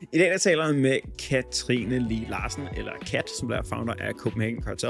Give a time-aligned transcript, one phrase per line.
[0.00, 0.98] I dag der taler jeg med
[1.28, 4.88] Katrine Lee Larsen, eller Kat, som der er founder af Copenhagen Cartel.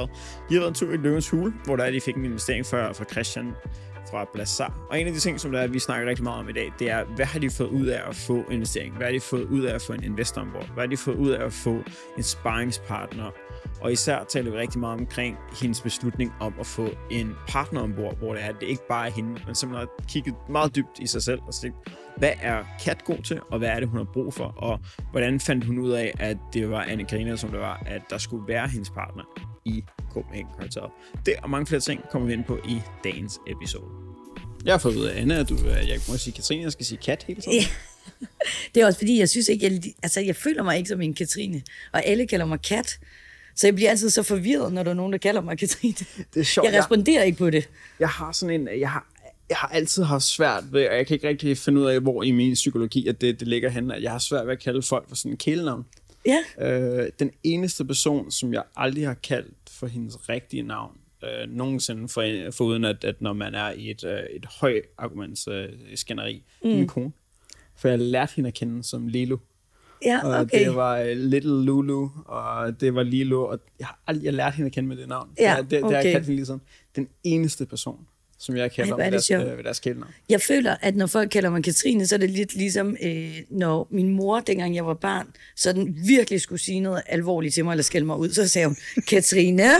[0.48, 2.67] De har været en tur i Løvens Hule, hvor der er, de fik en investering
[2.67, 3.53] fra, fra Christian
[4.11, 4.87] fra Blazar.
[4.90, 6.72] Og en af de ting, som der er, vi snakker rigtig meget om i dag,
[6.79, 8.96] det er, hvad har de fået ud af at få investering?
[8.96, 10.72] Hvad har de fået ud af at få en investor ombord?
[10.74, 11.82] Hvad har de fået ud af at få
[12.16, 13.30] en sparringspartner?
[13.80, 18.18] Og især taler vi rigtig meget omkring hendes beslutning om at få en partner ombord,
[18.18, 20.98] hvor det er, at det ikke bare er hende, men simpelthen har kigget meget dybt
[21.00, 21.72] i sig selv og sagt,
[22.16, 25.41] hvad er Kat god til, og hvad er det, hun har brug for, og hvordan
[25.41, 28.48] fandt hun ud af, at det var Anne Karina, som det var, at der skulle
[28.48, 29.24] være hendes partner
[29.65, 30.90] i Copenhagen Cartel.
[31.27, 33.90] Det og mange flere ting kommer vi ind på i dagens episode.
[34.65, 36.98] Jeg har fået ud af Anne, at du, jeg må sige Katrine, jeg skal sige
[36.98, 37.59] Kat hele tiden.
[37.59, 37.66] Ja.
[38.74, 41.15] Det er også fordi, jeg synes ikke, jeg, altså jeg føler mig ikke som en
[41.15, 41.62] Katrine,
[41.93, 42.98] og alle kalder mig Kat.
[43.56, 45.95] Så jeg bliver altid så forvirret, når der er nogen, der kalder mig Katrine.
[46.34, 46.69] Det er sjovt.
[46.69, 47.69] Jeg responderer ikke på det.
[48.01, 49.06] Jeg har sådan en, jeg har,
[49.48, 52.23] jeg har altid haft svært ved, og jeg kan ikke rigtig finde ud af, hvor
[52.23, 54.82] i min psykologi, at det, det ligger henne, at jeg har svært ved at kalde
[54.82, 55.87] folk for sådan en kælenavn.
[56.27, 56.69] Ja.
[56.70, 60.93] Øh, den eneste person, som jeg aldrig har kaldt for hendes rigtige navn,
[61.24, 64.82] øh, nogensinde, for, for uden at, at når man er i et, øh, et højt
[64.99, 65.69] arguments øh,
[66.65, 66.69] mm.
[66.69, 67.12] min kone.
[67.77, 69.37] For jeg lærte hende at kende som Lilo.
[70.05, 70.66] Ja, Og okay.
[70.66, 74.56] det var øh, Little Lulu, og det var Lilo, og jeg har aldrig jeg lærte
[74.56, 75.28] hende at kende med det navn.
[75.41, 76.12] Ja, det, det, det har jeg okay.
[76.12, 76.61] kaldt hende ligesom
[76.97, 77.99] den eneste person,
[78.39, 80.11] som jeg kalder Ej, ved det deres, øh, ved deres kælenavn.
[80.28, 83.89] Jeg føler, at når folk kalder mig Katrine, så er det lidt ligesom, øh, når
[83.91, 87.72] min mor, dengang jeg var barn, så den virkelig skulle sige noget alvorligt til mig,
[87.72, 88.77] eller skælde mig ud, så sagde hun,
[89.09, 89.71] Katrine.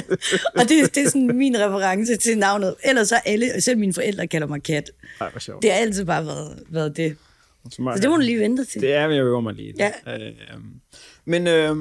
[0.58, 2.74] og det, det er sådan min reference til navnet.
[2.84, 4.90] Ellers så alle, selv mine forældre kalder mig Kat.
[5.20, 5.30] Ej.
[5.62, 7.16] Det har altid bare været, været det.
[7.64, 8.80] Så, Så det må du lige vente til.
[8.80, 9.74] Det er, jeg øver mig lige.
[9.78, 9.92] Ja.
[10.06, 10.80] Øh, øhm.
[11.24, 11.76] men øh,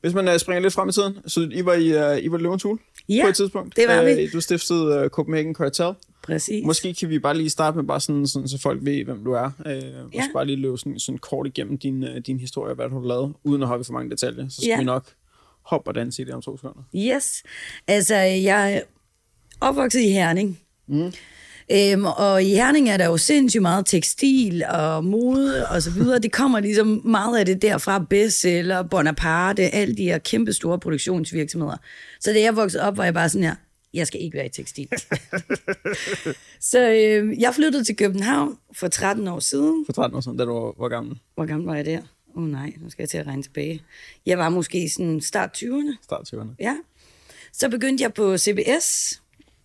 [0.00, 2.38] hvis man øh, springer lidt frem i tiden, så I var i, øh, I var
[2.38, 2.78] Løvens Hule
[3.08, 3.76] Ja, på et tidspunkt.
[3.76, 4.10] det var vi.
[4.10, 5.94] Øh, du stiftede øh, Copenhagen Cartel.
[6.22, 6.66] Præcis.
[6.66, 9.32] Måske kan vi bare lige starte med bare sådan, sådan så folk ved, hvem du
[9.32, 9.50] er.
[9.66, 9.78] Øh, ja.
[10.02, 13.06] Og så bare lige løbe sådan, sådan kort igennem din, din historie, hvad du har
[13.08, 14.48] lavet, uden at hoppe for mange detaljer.
[14.48, 14.78] Så skal Ja.
[14.78, 15.06] vi nok
[15.62, 16.82] hoppe og danse i det om to sekunder.
[16.96, 17.42] Yes.
[17.88, 18.80] Altså, jeg er
[19.60, 20.60] opvokset i Herning.
[20.88, 21.12] Mm.
[21.72, 26.18] Øhm, og i Herning er der jo sindssygt meget tekstil og mode og så videre.
[26.18, 31.76] Det kommer ligesom meget af det derfra, Bestseller, Bonaparte, alle de her kæmpe store produktionsvirksomheder.
[32.20, 33.54] Så da jeg voksede op, var jeg bare sådan her,
[33.94, 34.88] jeg skal ikke være i tekstil.
[36.70, 39.86] så øh, jeg flyttede til København for 13 år siden.
[39.86, 41.18] For 13 år siden, da du var, var gammel.
[41.34, 42.00] Hvor gammel var jeg der?
[42.36, 43.82] Åh oh, nej, nu skal jeg til at regne tilbage.
[44.26, 45.96] Jeg var måske sådan start 20'erne.
[46.02, 46.54] Start 20'erne.
[46.58, 46.76] Ja.
[47.52, 49.20] Så begyndte jeg på CBS,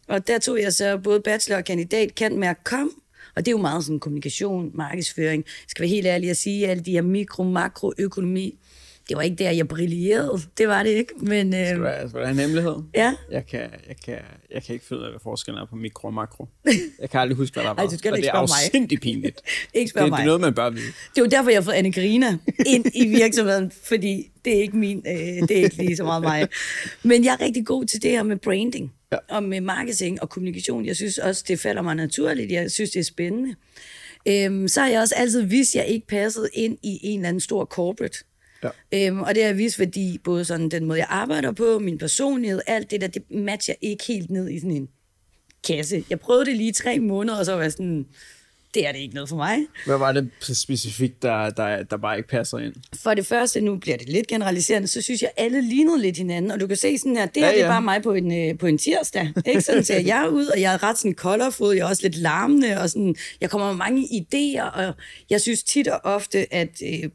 [0.07, 2.91] og der tog jeg så både bachelor og kandidat kendt med at komme.
[3.35, 5.43] Og det er jo meget sådan kommunikation, markedsføring.
[5.45, 8.59] Jeg skal være helt ærlig at sige, alle de her mikro, makro, økonomi,
[9.09, 10.41] det var ikke der, jeg brillerede.
[10.57, 11.53] Det var det ikke, men...
[11.53, 12.75] Skal Øh, du have, skal du have en hemmelighed?
[12.95, 13.13] ja.
[13.31, 14.17] Jeg kan, jeg, kan,
[14.51, 16.47] jeg kan ikke finde ud af, hvad forskellen er på mikro og makro.
[16.99, 17.75] Jeg kan aldrig huske, hvad der var.
[17.77, 19.41] Ej, du skal og ikke det er afsindigt pinligt.
[19.73, 20.17] Ikke spørg det, mig.
[20.17, 20.85] det er noget, man bør vide.
[21.15, 24.77] Det jo derfor, jeg har fået Anne Karina ind i virksomheden, fordi det er ikke
[24.77, 25.13] min, øh,
[25.47, 26.47] det er ikke lige så meget mig.
[27.03, 29.17] Men jeg er rigtig god til det her med branding, ja.
[29.29, 30.85] og med marketing og kommunikation.
[30.85, 32.51] Jeg synes også, det falder mig naturligt.
[32.51, 33.55] Jeg synes, det er spændende.
[34.27, 37.29] Øhm, så har jeg også altid vidst, at jeg ikke passede ind i en eller
[37.29, 38.17] anden stor corporate.
[38.91, 39.07] Ja.
[39.07, 42.61] Øhm, og det har vist, fordi både sådan den måde, jeg arbejder på, min personlighed,
[42.67, 44.89] alt det der, det matcher ikke helt ned i sådan en
[45.67, 46.03] kasse.
[46.09, 48.05] Jeg prøvede det lige tre måneder, og så var jeg sådan,
[48.75, 49.57] det er det ikke noget for mig.
[49.85, 52.73] Hvad var det specifikt, der, der, der bare ikke passer ind?
[53.03, 56.51] For det første, nu bliver det lidt generaliserende, så synes jeg, alle lignede lidt hinanden.
[56.51, 58.13] Og du kan se sådan her, det her Ja, ja, det er bare mig på
[58.13, 59.33] en, øh, på en tirsdag.
[59.45, 59.61] Ikke?
[59.61, 62.81] Sådan ser jeg ud, og jeg er ret sådan kolderfod, jeg er også lidt larmende,
[62.81, 64.93] og sådan, jeg kommer med mange idéer, og
[65.29, 67.09] jeg synes tit og ofte, at øh,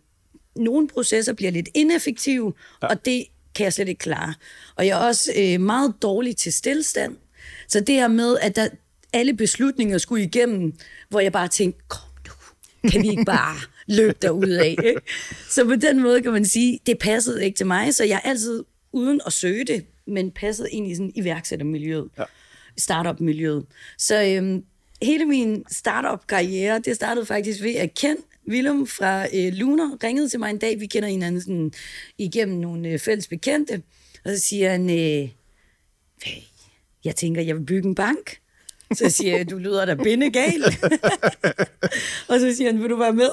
[0.61, 2.87] nogle processer bliver lidt ineffektive, ja.
[2.87, 4.35] og det kan jeg slet ikke klare.
[4.77, 7.17] Og jeg er også øh, meget dårlig til stillstand.
[7.69, 8.69] Så det her med, at der,
[9.13, 10.73] alle beslutninger skulle igennem,
[11.09, 13.57] hvor jeg bare tænkte, kom nu, kan vi ikke bare
[13.99, 14.77] løbe derud af?
[15.51, 18.29] Så på den måde kan man sige, det passede ikke til mig, så jeg er
[18.29, 22.25] altid uden at søge det, men passede ind i sådan iværksættermiljøet, Ja.
[22.79, 23.67] startup-miljøet.
[23.99, 24.65] Så øhm,
[25.03, 28.17] hele min startup-karriere, det startede faktisk ved, at Ken
[28.51, 31.73] Willum fra øh, Lunar ringede til mig en dag, vi kender hinanden sådan,
[32.19, 33.83] igennem nogle øh, fælles bekendte,
[34.25, 35.29] og så siger han, øh,
[36.23, 36.43] "Hey,
[37.05, 38.37] jeg tænker, jeg vil bygge en bank.
[38.95, 40.65] Så siger jeg, du lyder da bindegal.
[42.31, 43.31] og så siger han, vil du være med?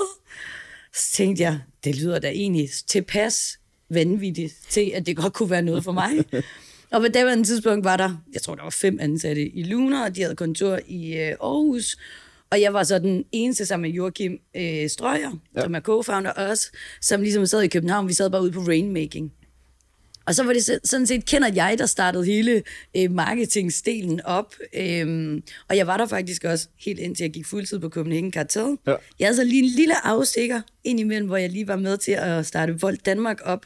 [0.94, 3.60] Så tænkte jeg, det lyder da egentlig tilpas
[3.90, 6.12] vanvittigt til, at det godt kunne være noget for mig.
[6.92, 10.16] og på daværende tidspunkt var der, jeg tror, der var fem ansatte i Luna, og
[10.16, 11.98] de havde kontor i øh, Aarhus.
[12.52, 15.62] Og jeg var så den eneste sammen med Joachim øh, Strøger, ja.
[15.62, 16.72] som er co-founder også,
[17.02, 18.08] som ligesom sad i København.
[18.08, 19.34] Vi sad bare ude på rainmaking.
[20.26, 22.64] Og så var det så- sådan set, kender jeg, der startede hele
[22.98, 24.56] øh, marketingdelen op.
[24.74, 28.78] Øhm, og jeg var der faktisk også helt indtil jeg gik fuldtid på Copenhagen Cartel.
[28.88, 28.96] Ja.
[29.20, 32.46] Jeg havde så lige en lille afstikker indimellem, hvor jeg lige var med til at
[32.46, 33.66] starte Volt Danmark op.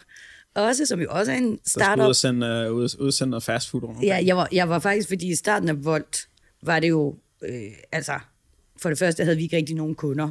[0.56, 2.04] Også, som jo også er en Der skulle startup.
[2.04, 4.04] ud og sende, uh, ud, udsende noget fast food rundt.
[4.04, 6.28] Ja, jeg var, jeg var faktisk, fordi i starten af Volt
[6.64, 7.62] var det jo, øh,
[7.92, 8.14] altså,
[8.82, 10.26] for det første havde vi ikke rigtig nogen kunder.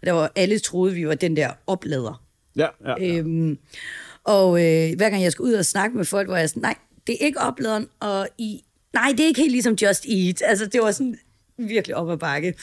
[0.00, 2.22] Og der var, alle troede, vi var den der oplader.
[2.56, 3.18] ja, ja, ja.
[3.18, 3.58] Øhm,
[4.24, 6.74] og øh, hver gang jeg skulle ud og snakke med folk, var jeg sådan, nej,
[7.06, 10.42] det er ikke opladeren, og i, nej, det er ikke helt ligesom Just Eat.
[10.44, 11.18] Altså, det var sådan
[11.56, 12.54] virkelig op ad bakke.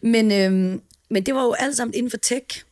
[0.00, 0.80] Men, øhm,
[1.10, 2.64] men det var jo alt sammen inden for tech,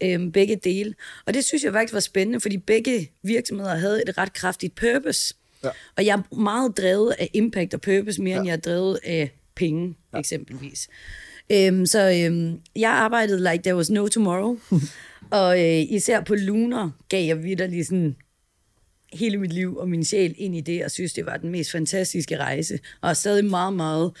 [0.00, 0.94] øhm, begge dele.
[1.26, 5.34] Og det synes jeg faktisk var spændende, fordi begge virksomheder havde et ret kraftigt purpose.
[5.64, 5.70] Ja.
[5.96, 8.38] Og jeg er meget drevet af impact og purpose, mere ja.
[8.40, 10.18] end jeg er drevet af penge, ja.
[10.18, 10.88] eksempelvis.
[11.52, 14.58] Øhm, så øhm, jeg arbejdede like there was no tomorrow.
[15.40, 18.16] og øh, især på Lunar gav jeg vidderlig sådan
[19.12, 21.70] hele mit liv og min sjæl ind i det, og synes, det var den mest
[21.70, 22.78] fantastiske rejse.
[23.00, 24.12] Og er stadig meget, meget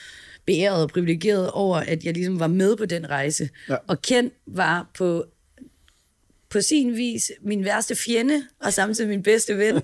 [0.46, 3.48] beæret og privilegeret over, at jeg ligesom var med på den rejse.
[3.68, 3.76] Ja.
[3.88, 5.24] Og Ken var på
[6.54, 9.82] på sin vis min værste fjende, og samtidig min bedste ven.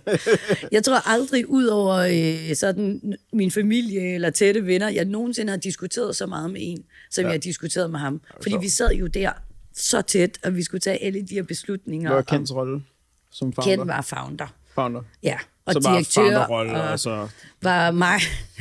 [0.72, 3.00] Jeg tror aldrig ud over øh, sådan
[3.32, 7.28] min familie eller tætte venner, jeg nogensinde har diskuteret så meget med en, som ja.
[7.28, 8.20] jeg har diskuteret med ham.
[8.42, 9.32] Fordi vi sad jo der
[9.74, 12.08] så tæt, og vi skulle tage alle de her beslutninger.
[12.08, 12.82] Hvad var Kents rolle
[13.30, 13.76] som founder?
[13.76, 14.54] Ken var founder.
[14.74, 15.02] founder.
[15.22, 17.28] Ja, og så direktør og, og så...
[17.62, 18.20] var mig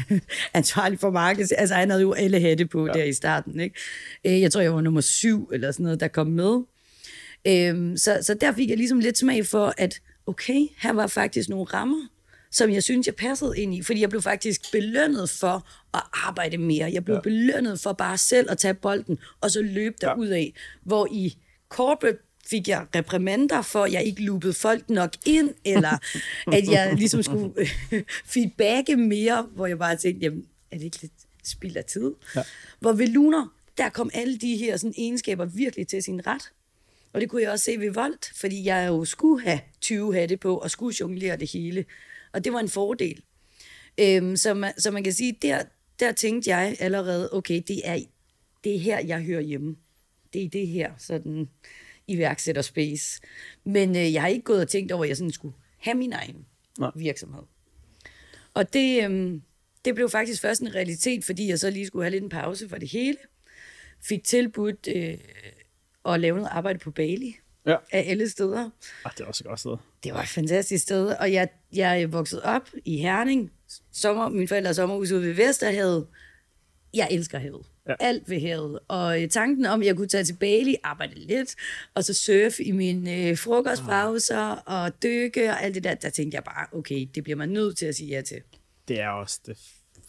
[0.53, 1.51] ansvarlig for markedet.
[1.57, 2.91] Altså, han havde jo alle hatte på ja.
[2.93, 3.59] der i starten.
[3.59, 3.75] Ikke?
[4.25, 6.61] Øh, Jeg tror, jeg var nummer syv eller sådan noget, der kom med.
[7.47, 11.49] Øhm, Så, så der fik jeg ligesom lidt smag for, at okay, her var faktisk
[11.49, 12.07] nogle rammer,
[12.51, 13.81] som jeg synes, jeg passede ind i.
[13.81, 16.91] Fordi jeg blev faktisk belønnet for at arbejde mere.
[16.93, 17.21] Jeg blev ja.
[17.21, 20.53] belønnet for bare selv at tage bolden, og så løbe derud af.
[20.83, 21.37] Hvor i
[21.69, 22.17] corporate
[22.49, 25.97] fik jeg reprimander for, at jeg ikke loopede folk nok ind, eller
[26.57, 27.51] at jeg ligesom skulle
[27.91, 31.13] øh, feedbacke mere, hvor jeg bare tænkte, jamen, er det ikke lidt
[31.43, 32.11] spild af tid?
[32.35, 32.43] Ja.
[32.79, 36.51] Hvor ved Lunar, der kom alle de her sådan, egenskaber virkelig til sin ret.
[37.13, 40.37] Og det kunne jeg også se ved Volt, fordi jeg jo skulle have 20 hatte
[40.37, 41.85] på, og skulle jonglere det hele.
[42.33, 43.23] Og det var en fordel.
[43.99, 45.63] Øhm, så, man, så man kan sige, der,
[45.99, 47.99] der tænkte jeg allerede, okay, det er,
[48.63, 49.75] det er her, jeg hører hjemme.
[50.33, 51.49] Det er det her, sådan
[52.07, 53.21] iværksætter space.
[53.63, 56.13] Men øh, jeg har ikke gået og tænkt over, at jeg sådan skulle have min
[56.13, 56.45] egen
[56.79, 56.91] Nej.
[56.95, 57.43] virksomhed.
[58.53, 59.41] Og det, øhm,
[59.85, 62.69] det blev faktisk først en realitet, fordi jeg så lige skulle have lidt en pause
[62.69, 63.17] for det hele.
[64.01, 65.17] Fik tilbudt øh,
[66.13, 67.35] at lave noget arbejde på Bali
[67.65, 67.75] Ja.
[67.91, 68.69] af alle steder.
[69.05, 69.77] Ah, det er også et godt sted.
[70.03, 73.51] Det var et fantastisk sted, og jeg, jeg er vokset op i Herning.
[73.91, 76.07] Sommer, min forældre sommerhus ude ved Vesterhavet.
[76.93, 77.65] Jeg elsker havet.
[77.89, 77.93] Ja.
[77.99, 78.79] Alt ved havet.
[78.87, 81.55] Og øh, tanken om, at jeg kunne tage til Bali, arbejde lidt,
[81.95, 86.35] og så surfe i mine øh, frokostpauser, og dykke og alt det der, der tænkte
[86.35, 88.41] jeg bare, okay, det bliver man nødt til at sige ja til.
[88.87, 89.57] Det er også det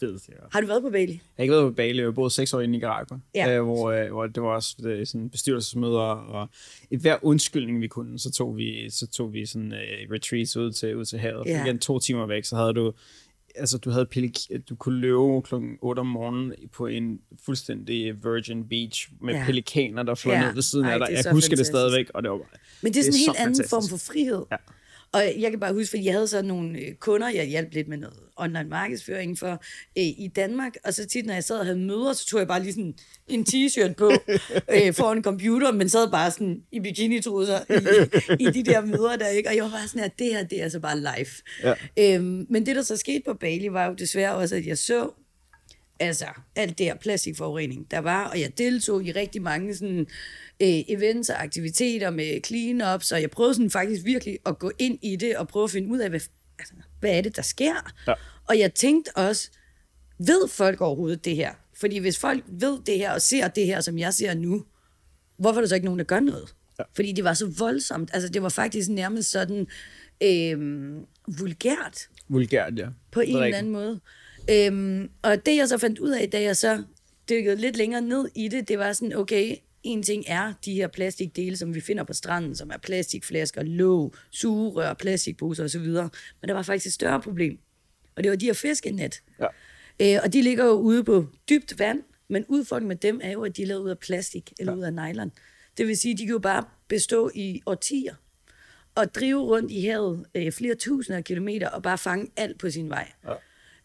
[0.01, 0.31] fedeste.
[0.31, 1.11] Jeg Har du været på Bali?
[1.11, 3.55] Jeg har ikke været på Bali, jeg boet seks år i Nicaragua, Ja.
[3.57, 6.49] øh, hvor, øh, hvor det var også øh, sådan bestyrelsesmøder, og
[6.91, 10.71] i hver undskyldning, vi kunne, så tog vi, så tog vi sådan øh, retreats ud
[10.71, 11.45] til, ud til havet.
[11.45, 11.65] Ja.
[11.65, 12.93] Igen to timer væk, så havde du,
[13.55, 18.67] altså du havde pelik- du kunne løbe klokken 8 om morgenen på en fuldstændig virgin
[18.69, 19.43] beach med Ja.
[19.45, 20.45] pelikaner, der fløj Ja.
[20.45, 21.07] ned ved siden Ej, af dig.
[21.07, 21.71] det Jeg så husker det fantastisk.
[21.71, 22.47] stadigvæk, og det var bare...
[22.81, 23.69] Men det er sådan en så helt anden fantastisk.
[23.69, 24.43] form for frihed.
[24.51, 24.55] Ja.
[25.13, 27.87] Og jeg kan bare huske, fordi jeg havde så nogle øh, kunder, jeg hjalp lidt
[27.87, 29.51] med noget online markedsføring for
[29.97, 32.47] øh, i Danmark, og så tit, når jeg sad og havde møder, så tog jeg
[32.47, 32.95] bare lige sådan
[33.27, 34.11] en t-shirt på
[34.75, 37.59] øh, foran en computer, men sad bare sådan i bikini-trusser
[38.39, 39.49] i, i de der møder der, ikke?
[39.49, 41.27] Og jeg var bare sådan, at det her, det er altså bare live.
[41.97, 42.15] Ja.
[42.15, 45.09] Øhm, men det, der så skete på Bali, var jo desværre også, at jeg så
[46.01, 49.99] altså alt det her plastikforurening, der var, og jeg deltog i rigtig mange sådan,
[50.61, 54.99] øh, events og aktiviteter med cleanups, og jeg prøvede sådan faktisk virkelig at gå ind
[55.01, 56.19] i det og prøve at finde ud af, hvad,
[56.59, 57.93] altså, hvad er det, der sker?
[58.07, 58.13] Ja.
[58.47, 59.49] Og jeg tænkte også,
[60.17, 61.53] ved folk overhovedet det her?
[61.73, 64.65] Fordi hvis folk ved det her og ser det her, som jeg ser nu,
[65.37, 66.55] hvorfor er der så ikke nogen, der gør noget?
[66.79, 66.83] Ja.
[66.95, 68.09] Fordi det var så voldsomt.
[68.13, 69.67] Altså, det var faktisk nærmest sådan
[70.23, 70.95] øh,
[71.39, 72.87] vulgært Vulgært, ja.
[73.11, 73.99] på en eller anden måde.
[74.51, 76.83] Øhm, og det jeg så fandt ud af, da jeg så
[77.29, 80.87] dykkede lidt længere ned i det, det var sådan, okay, en ting er de her
[80.87, 85.81] plastikdele, som vi finder på stranden, som er plastikflasker, låg, sugerør, plastikposer osv.
[85.81, 87.59] Men der var faktisk et større problem,
[88.15, 89.21] og det var de her fiskenet.
[89.39, 89.47] Ja.
[89.99, 93.43] Øh, og de ligger jo ude på dybt vand, men udfordringen med dem er jo,
[93.43, 94.77] at de er lavet ud af plastik eller ja.
[94.79, 95.31] ud af nylon.
[95.77, 98.15] Det vil sige, at de kan jo bare bestå i årtier
[98.95, 102.69] og drive rundt i havet øh, flere tusinder af kilometer og bare fange alt på
[102.69, 103.11] sin vej.
[103.27, 103.33] Ja.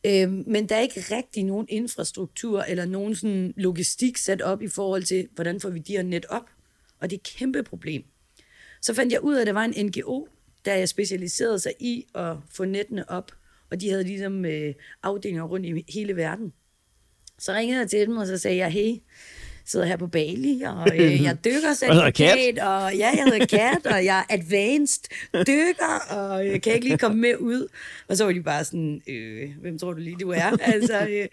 [0.07, 4.69] Øh, men der er ikke rigtig nogen infrastruktur eller nogen sådan logistik sat op i
[4.69, 6.51] forhold til, hvordan får vi de her net op.
[7.01, 8.05] Og det er et kæmpe problem.
[8.83, 10.27] Så fandt jeg ud af, at der var en NGO,
[10.65, 13.33] der specialiserede sig i at få nettene op,
[13.71, 16.53] og de havde ligesom øh, afdelinger rundt i hele verden.
[17.39, 18.95] Så ringede jeg til dem, og så sagde jeg, hey,
[19.67, 24.05] sidder her på Bali, og øh, jeg dykker certifikat, og ja, jeg hedder Kat, og
[24.05, 25.03] jeg er advanced
[25.35, 27.69] dykker, og jeg kan ikke lige komme med ud.
[28.09, 30.57] Og så var de bare sådan, øh, hvem tror du lige, du er?
[30.61, 31.27] Altså, øh,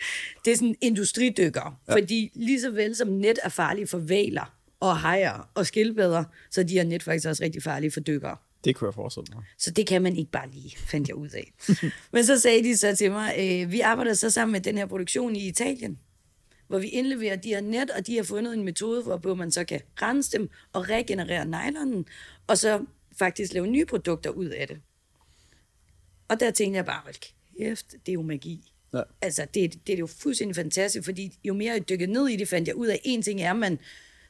[0.45, 1.93] det er sådan industridykker, ja.
[1.93, 6.61] fordi lige så vel som net er farlige for valer, og hajer og skildpadder, så
[6.61, 8.37] er de her net faktisk også rigtig farlige for dykkere.
[8.63, 9.43] Det kunne jeg forestille mig.
[9.57, 11.53] Så det kan man ikke bare lige, fandt jeg ud af.
[12.13, 14.85] Men så sagde de så til mig, øh, vi arbejder så sammen med den her
[14.85, 15.99] produktion i Italien
[16.73, 19.63] hvor vi indleverer de her net, og de har fundet en metode, hvorpå man så
[19.63, 22.05] kan rense dem og regenerere nylonen,
[22.47, 22.85] og så
[23.19, 24.79] faktisk lave nye produkter ud af det.
[26.27, 27.15] Og der tænkte jeg bare, hold
[27.57, 28.71] kæft, det er jo magi.
[28.93, 29.01] Ja.
[29.21, 32.47] Altså, det, det er jo fuldstændig fantastisk, fordi jo mere jeg dykkede ned i det,
[32.47, 33.79] fandt jeg ud af, en ting er, at man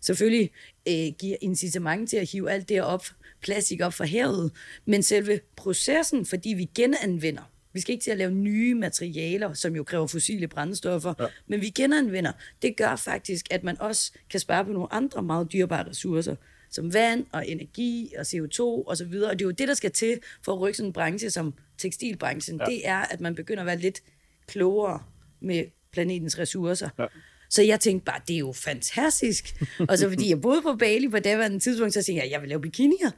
[0.02, 0.52] selvfølgelig
[0.88, 3.06] øh, giver incitament til at hive alt det op,
[3.42, 4.52] plastik op fra havet,
[4.86, 9.76] men selve processen, fordi vi genanvender, vi skal ikke til at lave nye materialer, som
[9.76, 11.26] jo kræver fossile brændstoffer, ja.
[11.48, 12.32] men vi genanvender.
[12.62, 16.36] Det gør faktisk, at man også kan spare på nogle andre meget dyrebare ressourcer,
[16.70, 19.30] som vand og energi og CO2 og så videre.
[19.30, 21.54] Og det er jo det, der skal til for at rykke sådan en branche som
[21.78, 22.60] tekstilbranchen.
[22.60, 22.66] Ja.
[22.66, 24.04] Det er, at man begynder at være lidt
[24.48, 25.04] klogere
[25.40, 26.90] med planetens ressourcer.
[27.00, 27.06] Ja.
[27.54, 29.56] Så jeg tænkte bare, det er jo fantastisk.
[29.90, 32.42] Og så fordi jeg boede på Bali på det var tidspunkt, så tænkte jeg, jeg
[32.42, 33.12] vil lave bikinier.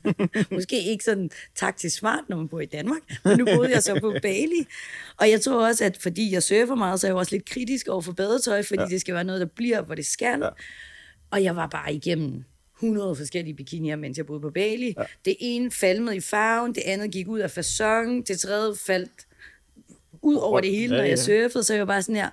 [0.54, 4.00] Måske ikke sådan taktisk smart, når man bor i Danmark, men nu boede jeg så
[4.00, 4.66] på Bali.
[5.16, 7.88] Og jeg tror også, at fordi jeg surfer meget, så er jeg også lidt kritisk
[7.88, 8.88] over for badetøj, fordi ja.
[8.88, 10.40] det skal være noget, der bliver, hvor det skal.
[10.40, 10.48] Ja.
[11.30, 12.44] Og jeg var bare igennem
[12.76, 14.94] 100 forskellige bikinier, mens jeg boede på Bali.
[14.98, 15.02] Ja.
[15.24, 19.26] Det ene falmede i farven, det andet gik ud af fasong, det tredje faldt
[20.22, 22.30] ud over det hele, når jeg surfede, så jeg var bare sådan her,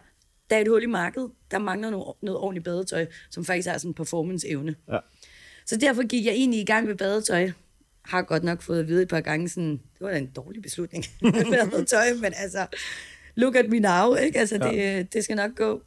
[0.51, 1.31] der er et hul i markedet.
[1.51, 4.75] Der mangler noget, noget ordentligt badetøj, som faktisk har sådan en performance-evne.
[4.93, 4.97] Ja.
[5.65, 7.51] Så derfor gik jeg egentlig i gang med badetøj.
[8.05, 10.61] Har godt nok fået at vide et par gange, sådan, det var da en dårlig
[10.61, 12.67] beslutning med badetøj, men altså,
[13.35, 14.39] look at me now, ikke?
[14.39, 14.97] Altså, ja.
[14.97, 15.81] det, det skal nok gå.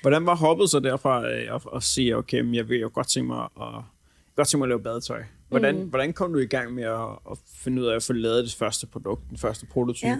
[0.00, 3.26] Hvordan var hoppet så derfra øh, at, at sige, okay, jeg vil jo godt tænke
[3.26, 3.82] mig at,
[4.36, 5.22] godt tænke mig at lave badetøj?
[5.48, 5.88] Hvordan, mm.
[5.88, 8.54] hvordan kom du i gang med at, at finde ud af at få lavet det
[8.54, 10.08] første produkt, den første prototype?
[10.08, 10.18] Ja.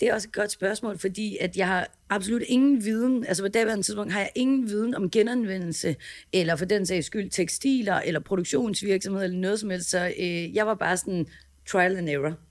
[0.00, 3.48] Det er også et godt spørgsmål, fordi at jeg har absolut ingen viden, altså på
[3.48, 5.96] daværende tidspunkt har jeg ingen viden om genanvendelse,
[6.32, 9.90] eller for den sags skyld tekstiler, eller produktionsvirksomheder, eller noget som helst.
[9.90, 11.26] Så øh, jeg var bare sådan
[11.68, 12.49] trial and error.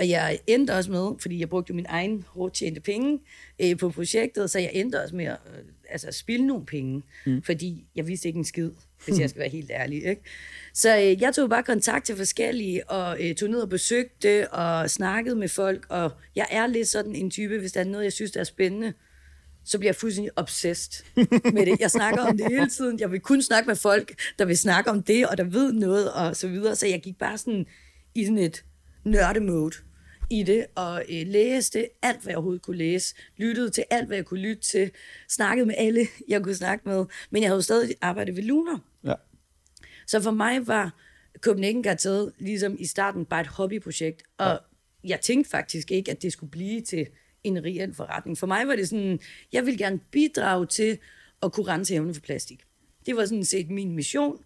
[0.00, 3.18] Og jeg endte også med, fordi jeg brugte min egen hårdt tjente penge
[3.62, 7.42] øh, på projektet, så jeg endte også med at øh, altså, spille nogle penge, mm.
[7.42, 8.70] fordi jeg vidste ikke en skid,
[9.04, 10.04] hvis jeg skal være helt ærlig.
[10.04, 10.22] Ikke?
[10.74, 14.90] Så øh, jeg tog bare kontakt til forskellige, og øh, tog ned og besøgte, og
[14.90, 18.12] snakkede med folk, og jeg er lidt sådan en type, hvis der er noget, jeg
[18.12, 18.92] synes, der er spændende,
[19.64, 21.04] så bliver jeg fuldstændig obsessed
[21.52, 21.80] med det.
[21.80, 23.00] Jeg snakker om det hele tiden.
[23.00, 26.12] Jeg vil kun snakke med folk, der vil snakke om det, og der ved noget,
[26.12, 26.76] og så videre.
[26.76, 27.66] Så jeg gik bare sådan
[28.14, 28.64] i sådan et
[29.04, 29.76] nørdemode
[30.30, 34.16] i det, og øh, læste alt, hvad jeg overhovedet kunne læse, lyttede til alt, hvad
[34.16, 34.90] jeg kunne lytte til,
[35.28, 38.80] snakkede med alle, jeg kunne snakke med, men jeg havde jo stadig arbejdet ved Lunar.
[39.04, 39.14] Ja.
[40.06, 41.00] Så for mig var
[41.40, 44.56] Copenhagen Gartet ligesom i starten bare et hobbyprojekt, og ja.
[45.04, 47.06] jeg tænkte faktisk ikke, at det skulle blive til
[47.44, 48.38] en reel forretning.
[48.38, 49.18] For mig var det sådan,
[49.52, 50.98] jeg vil gerne bidrage til
[51.42, 52.62] at kunne rense evne for plastik.
[53.06, 54.44] Det var sådan set min mission.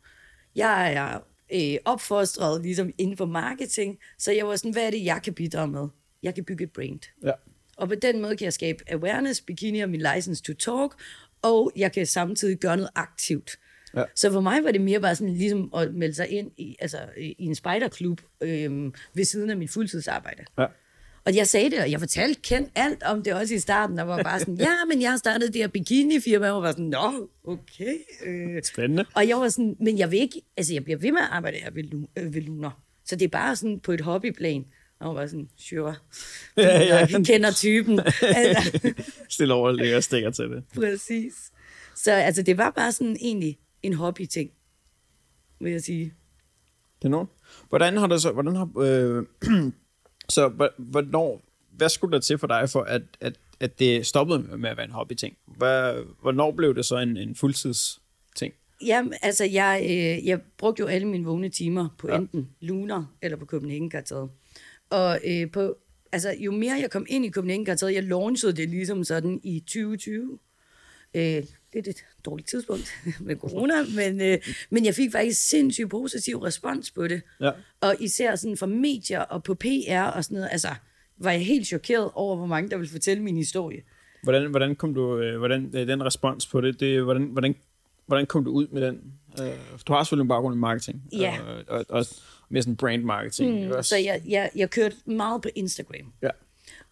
[0.54, 1.20] Jeg er
[1.54, 5.34] øh, opfostret ligesom inden for marketing, så jeg var sådan, hvad er det, jeg kan
[5.34, 5.88] bidrage med?
[6.22, 7.00] Jeg kan bygge et brand.
[7.24, 7.32] Ja.
[7.76, 11.02] Og på den måde kan jeg skabe awareness, bikini og min license to talk,
[11.42, 13.58] og jeg kan samtidig gøre noget aktivt.
[13.96, 14.04] Ja.
[14.14, 16.98] Så for mig var det mere bare sådan ligesom at melde sig ind i, altså,
[17.16, 20.44] i en spejderklub øh, ved siden af mit fuldtidsarbejde.
[20.58, 20.66] Ja.
[21.26, 24.08] Og jeg sagde det, og jeg fortalte kendt alt om det også i starten, og
[24.08, 27.28] var bare sådan, ja, men jeg har startet det her bikini-firma, og var sådan, nå,
[27.44, 27.94] okay.
[28.26, 28.62] Øh.
[28.62, 29.04] Spændende.
[29.14, 31.56] Og jeg var sådan, men jeg vil ikke, altså jeg bliver ved med at arbejde
[31.56, 31.84] her ved,
[32.18, 32.78] øh, ved Lunar.
[33.04, 34.64] Så det er bare sådan på et hobbyplan.
[35.00, 35.94] Og hun var sådan, sure.
[36.56, 36.96] Ja, ja.
[36.96, 38.00] Jeg kender typen.
[38.22, 38.94] altså.
[39.28, 40.64] Stille over og stikker til det.
[40.74, 41.52] Præcis.
[41.94, 44.50] Så altså, det var bare sådan egentlig en hobby-ting,
[45.60, 46.14] vil jeg sige.
[46.98, 47.28] Det er nogen.
[47.68, 49.24] Hvordan har det så, hvordan har, øh,
[50.28, 54.70] så hvornår, hvad skulle der til for dig, for at, at, at det stoppede med
[54.70, 55.36] at være en hobby-ting?
[56.22, 58.00] Hvornår blev det så en, en fuldtids
[58.36, 58.54] ting?
[58.86, 62.16] Jamen, altså, jeg, øh, jeg brugte jo alle mine vågne timer på ja.
[62.16, 64.28] enten Lunar eller på Copenhagen Kartet.
[64.90, 65.76] Og øh, på,
[66.12, 69.60] altså, jo mere jeg kom ind i Copenhagen Kartet, jeg launchede det ligesom sådan i
[69.60, 70.38] 2020.
[71.14, 71.42] Øh,
[71.72, 72.94] det er et dårligt tidspunkt
[73.26, 74.38] med corona, men, øh,
[74.70, 77.22] men jeg fik faktisk sindssygt positiv respons på det.
[77.40, 77.50] Ja.
[77.80, 80.68] Og især sådan fra medier og på PR og sådan noget, altså
[81.16, 83.82] var jeg helt chokeret over, hvor mange der ville fortælle min historie.
[84.22, 87.54] Hvordan, hvordan kom du, øh, hvordan, øh, den respons på det, det hvordan, hvordan,
[88.06, 89.00] hvordan kom du ud med den?
[89.40, 89.46] Uh,
[89.86, 91.02] du har selvfølgelig en baggrund i marketing.
[91.12, 91.36] Ja.
[91.40, 92.06] Uh, og, og
[92.48, 93.66] mere sådan brand marketing.
[93.66, 96.12] Mm, så jeg, jeg, jeg kørte meget på Instagram.
[96.22, 96.28] Ja.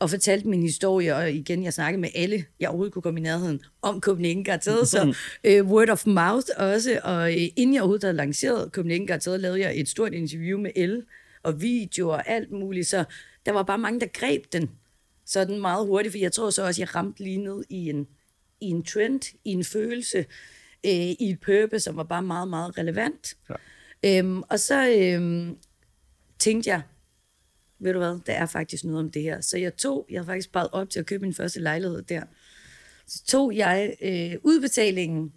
[0.03, 3.23] Og fortalte min historie, og igen, jeg snakkede med alle, jeg overhovedet kunne komme i
[3.23, 8.05] nærheden om Copenhagen Gartet, så øh, word of mouth også, og øh, inden jeg overhovedet
[8.05, 11.03] havde lanceret Copenhagen Gartet, lavede jeg et stort interview med Elle,
[11.43, 13.05] og videoer og alt muligt, så
[13.47, 14.71] der var bare mange, der greb den
[15.27, 18.07] sådan meget hurtigt, for jeg tror så også, jeg ramte lige ned i en,
[18.61, 20.19] i en trend, i en følelse,
[20.87, 23.37] øh, i et purpose, som var bare meget, meget relevant.
[23.51, 24.19] Ja.
[24.19, 25.57] Øhm, og så øhm,
[26.39, 26.83] tænkte jeg,
[27.83, 29.41] ved du hvad, der er faktisk noget om det her.
[29.41, 32.23] Så jeg tog, jeg har faktisk sparet op til at købe min første lejlighed der.
[33.07, 35.33] Så tog jeg øh, udbetalingen,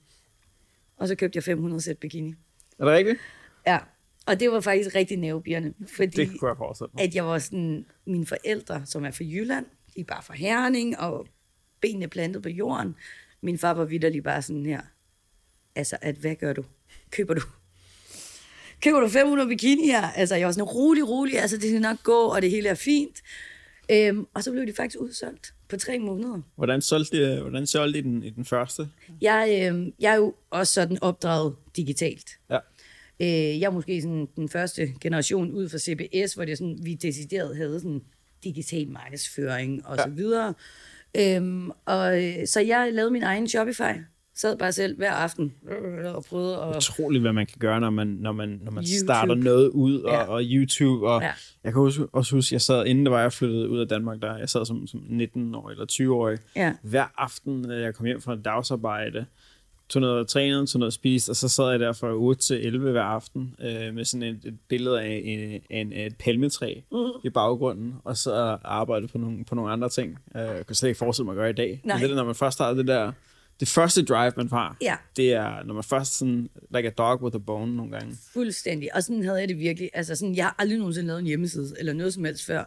[0.98, 2.34] og så købte jeg 500 sæt bikini.
[2.80, 3.20] Er det rigtigt?
[3.68, 3.80] Ja,
[4.28, 7.04] og det var faktisk rigtig nervebjørne, fordi Det kunne jeg forestille mig.
[7.04, 11.00] at jeg var sådan, mine forældre, som er fra Jylland, de er bare fra Herning,
[11.00, 11.28] og
[11.82, 12.96] benene plantet på jorden.
[13.42, 14.82] Min far var vidderlig bare sådan her,
[15.76, 16.64] altså, at hvad gør du?
[17.12, 17.42] Køber du?
[18.86, 20.12] Køber du 500 bikini her?
[20.12, 22.74] Altså, jeg var sådan rolig, rolig, altså, det skal nok gå, og det hele er
[22.74, 23.22] fint.
[23.92, 26.42] Øhm, og så blev de faktisk udsolgt på tre måneder.
[26.56, 28.88] Hvordan solgte de, hvordan solgte de den i den første?
[29.22, 32.30] Jeg, øh, jeg er jo også sådan opdraget digitalt.
[32.50, 32.58] Ja.
[33.20, 36.94] Øh, jeg er måske sådan den første generation ud fra CBS, hvor det sådan, vi
[36.94, 38.02] decideret havde sådan
[38.44, 40.54] digital markedsføring og så videre.
[41.18, 43.94] Øhm, og, øh, så jeg lavede min egen Shopify.
[44.38, 46.76] Sad bare selv hver aften øh, og prøvede at...
[46.78, 49.06] Utroligt, hvad man kan gøre, når man, når man, når man YouTube.
[49.06, 50.24] starter noget ud, og, Ja.
[50.24, 51.08] og YouTube.
[51.08, 51.32] Og Ja.
[51.64, 54.22] Jeg kan også, også huske, jeg sad, inden det var, jeg flyttede ud af Danmark,
[54.22, 56.38] der jeg sad som, som 19-årig eller 20-årig.
[56.56, 56.74] Ja.
[56.84, 59.26] Hver aften, når jeg kom hjem fra et dagsarbejde,
[59.90, 62.92] tog noget trænet, tog noget spist, og så sad jeg der fra 8 til 11
[62.92, 66.98] hver aften øh, med sådan et, et billede af en, en, et palmetræ Mm.
[67.24, 70.20] i baggrunden, og så arbejdede på nogle, på nogle andre ting.
[70.36, 71.82] Øh, jeg kan slet ikke forestille mig at gøre i dag.
[71.84, 71.96] Nej.
[71.98, 73.12] Men det er, når man først har det der,
[73.60, 74.96] det første drive, man har, Ja.
[75.18, 78.18] det er, når man først sådan, like a dog with a bone nogle gange.
[78.34, 78.96] Fuldstændig.
[78.96, 79.90] Og sådan havde jeg det virkelig.
[79.94, 82.64] Altså sådan, jeg har aldrig nogensinde lavet en hjemmeside, eller noget som helst før.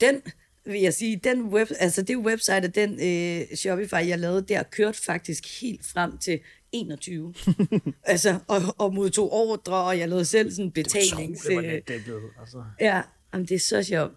[0.00, 0.22] Den,
[0.66, 4.62] vil jeg sige, den web, altså det website og den øh, Shopify, jeg lavede der,
[4.62, 6.40] kørte faktisk helt frem til
[6.72, 7.34] 21.
[8.04, 11.42] altså, og, og modtog ordre, og jeg lavede selv sådan betalings...
[11.42, 12.64] det var øh, det, det blev, altså.
[12.80, 13.02] Ja,
[13.34, 14.12] jamen, det er så sjovt.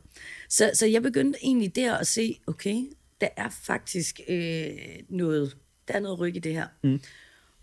[0.49, 2.75] Så, så jeg begyndte egentlig der at se, okay,
[3.21, 4.67] der er faktisk øh,
[5.09, 6.67] noget, der er noget ryg i det her.
[6.83, 7.01] Mm.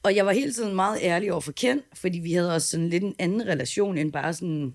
[0.03, 2.89] Og jeg var hele tiden meget ærlig over for Ken, fordi vi havde også sådan
[2.89, 4.75] lidt en anden relation end bare sådan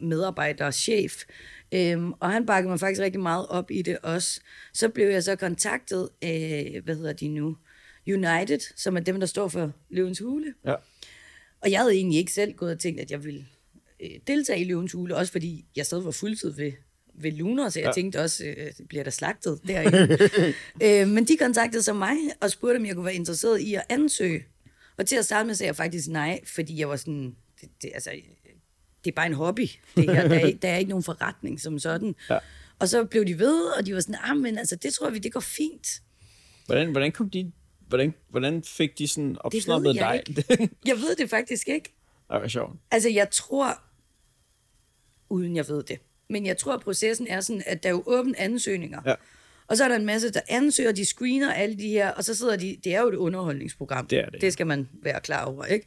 [0.00, 1.24] medarbejder og chef.
[1.72, 4.40] Øhm, og han bakkede mig faktisk rigtig meget op i det også.
[4.74, 7.56] Så blev jeg så kontaktet af, hvad hedder de nu,
[8.08, 10.54] United, som er dem, der står for Løvens Hule.
[10.64, 10.74] Ja.
[11.60, 13.46] Og jeg havde egentlig ikke selv gået og tænkt, at jeg ville
[14.00, 16.72] øh, deltage i Løvens Hule, også fordi jeg stadig var fuldtid ved,
[17.14, 17.92] ved Lunar, så jeg Ja.
[17.92, 20.18] tænkte også, øh, bliver der slagtet derinde.
[21.02, 23.82] øh, men de kontaktede så mig og spurgte, om jeg kunne være interesseret i at
[23.88, 24.44] ansøge.
[24.98, 27.90] Og til at starte med sagde jeg faktisk nej, fordi jeg var sådan, det, det,
[27.94, 28.10] altså,
[29.04, 29.66] det er bare en hobby.
[29.96, 30.28] Det her.
[30.28, 32.14] Der, er, der er ikke nogen forretning som sådan.
[32.30, 32.38] Ja.
[32.78, 35.18] Og så blev de ved, og de var sådan, ah, men altså, det tror vi,
[35.18, 35.88] det går fint.
[36.66, 37.52] Hvordan, hvordan kom de,
[37.88, 40.22] hvordan, hvordan fik de sådan opsnappet dig?
[40.86, 41.94] Jeg ved det faktisk ikke.
[42.32, 42.76] det var sjovt.
[42.90, 43.82] Altså, jeg tror,
[45.30, 45.98] uden jeg ved det,
[46.30, 49.00] men jeg tror, at processen er sådan, at der er jo åbne ansøgninger.
[49.06, 49.14] Ja.
[49.68, 52.34] Og så er der en masse, der ansøger, de screener alle de her, og så
[52.34, 54.06] sidder de, det er jo et underholdningsprogram.
[54.06, 54.40] Det er det.
[54.40, 55.86] Det skal man være klar over, ikke?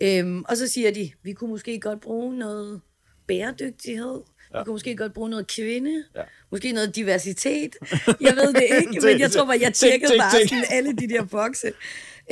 [0.00, 2.80] Øhm, og så siger de, vi kunne måske godt bruge noget
[3.26, 4.20] bæredygtighed.
[4.54, 4.58] Ja.
[4.58, 6.04] Vi kunne måske godt bruge noget kvinde.
[6.16, 6.22] Ja.
[6.50, 7.76] Måske noget diversitet.
[8.20, 11.24] Jeg ved det ikke, men jeg tror bare, jeg tjekkede bare sådan alle de der
[11.24, 11.72] bokse.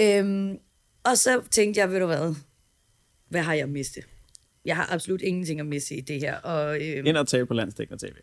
[0.00, 0.58] Øhm,
[1.04, 2.34] og så tænkte jeg, ved du hvad,
[3.28, 4.04] hvad har jeg mistet?
[4.68, 6.36] Jeg har absolut ingenting at miste i det her.
[6.36, 8.14] Og, øhm, Ind og tale på landstækkende tv.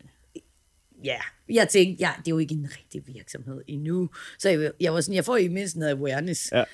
[1.04, 1.16] ja,
[1.48, 4.08] jeg tænkte, ja, det er jo ikke en rigtig virksomhed endnu.
[4.38, 6.52] Så jeg, jeg var sådan, jeg får i mindst noget awareness.
[6.52, 6.64] Ja.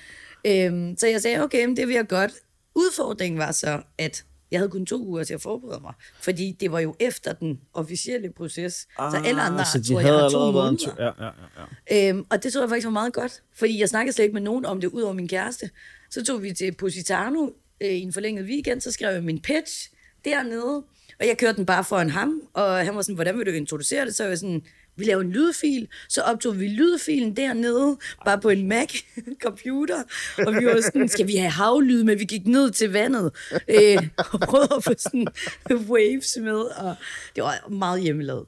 [0.67, 2.31] Øhm, så jeg sagde, okay, men det vil jeg godt.
[2.75, 5.93] Udfordringen var så, at jeg havde kun to uger til at forberede mig.
[6.21, 8.73] Fordi det var jo efter den officielle proces.
[8.97, 10.77] så alle andre, Ah, så de tror jeg, havde har to måneder.
[10.77, 10.95] tur.
[10.99, 12.09] Ja, ja, ja, ja.
[12.09, 14.41] Øhm, og det tror jeg faktisk var meget godt, fordi jeg snakkede slet ikke med
[14.41, 15.69] nogen om det, ud over min kæreste.
[16.09, 17.49] Så tog vi til Positano
[17.83, 19.89] øh, i en forlænget weekend, så skrev jeg min pitch
[20.25, 20.83] dernede,
[21.19, 24.05] og jeg kørte den bare foran ham, og han var sådan, hvordan vil du introducere
[24.05, 24.15] det?
[24.15, 24.63] Så var jeg sådan,
[24.95, 30.03] vi laver en lydfil, så optog vi lydfilen dernede, bare på en Mac-computer,
[30.47, 32.15] og vi var sådan, skal vi have havlyd med?
[32.15, 33.31] Vi gik ned til vandet,
[33.67, 35.27] øh, og prøvede at få sådan
[35.91, 36.95] waves med, og
[37.35, 38.45] det var meget hjemmelavet.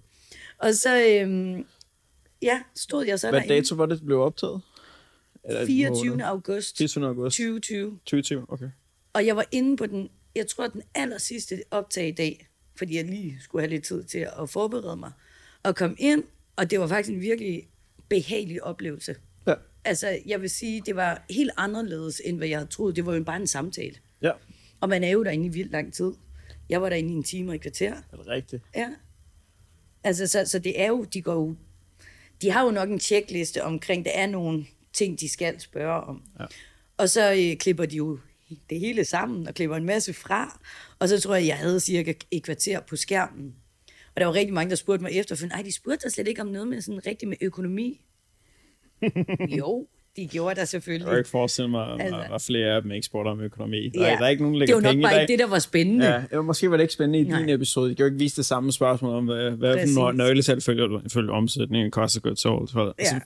[0.58, 1.66] Og så, øhm,
[2.42, 3.56] ja, stod jeg så Hvad derinde.
[3.56, 4.62] dato var det, det blev optaget?
[5.48, 6.10] Eller et 24.
[6.10, 6.26] måned?
[6.26, 7.08] august 24.
[7.08, 7.92] august 2020.
[8.06, 8.70] 2020, okay.
[9.16, 12.96] Og jeg var inde på den, jeg tror, den aller sidste optag i dag, fordi
[12.96, 15.12] jeg lige skulle have lidt tid til at forberede mig,
[15.64, 16.24] og kom ind,
[16.56, 17.68] og det var faktisk en virkelig
[18.10, 19.16] behagelig oplevelse.
[19.48, 19.54] Ja.
[19.86, 22.96] Altså, jeg vil sige, det var helt anderledes, end hvad jeg havde troet.
[22.96, 23.96] Det var jo bare en samtale.
[24.80, 26.12] Og man er jo derinde i vildt lang tid.
[26.70, 27.94] Jeg var derinde i en time og et kvarter.
[28.12, 28.64] Er det rigtigt?
[28.76, 28.90] Ja.
[30.04, 31.56] Altså, så, så det er jo, de går jo,
[32.42, 36.24] de har jo nok en tjekliste omkring, der er nogle ting, de skal spørge om.
[36.40, 36.46] Ja.
[36.98, 38.20] Og så øh, klipper de jo
[38.70, 40.62] det hele sammen og klipper en masse fra.
[41.00, 43.56] Og så tror jeg, jeg havde cirka et kvarter på skærmen.
[44.16, 46.42] Og der var rigtig mange, der spurgte mig efterfølgende, ej, de spurgte dig slet ikke
[46.42, 48.02] om noget med sådan rigtig med økonomi.
[49.60, 51.08] jo, de gjorde der Jeg selvfølgelig.
[51.10, 53.90] kan ikke forestille mig, at Altså- var flere af dem ikke spurgte om økonomi.
[53.90, 54.14] Der, Ja.
[54.14, 55.40] er, der er ikke nogen, der det lægger var nok penge i bare ikke det,
[55.40, 56.06] der var spændende.
[56.06, 57.54] Ja, det var, måske var det ikke spændende i din Nej.
[57.54, 57.90] episode.
[57.90, 61.02] De kan jo ikke vise det samme spørgsmål om, hvad, hvad for nøgletal følger du
[61.06, 62.68] ifølge omsætningen, koster godt sold.
[62.68, 63.06] Så Ja.
[63.16, 63.20] ja.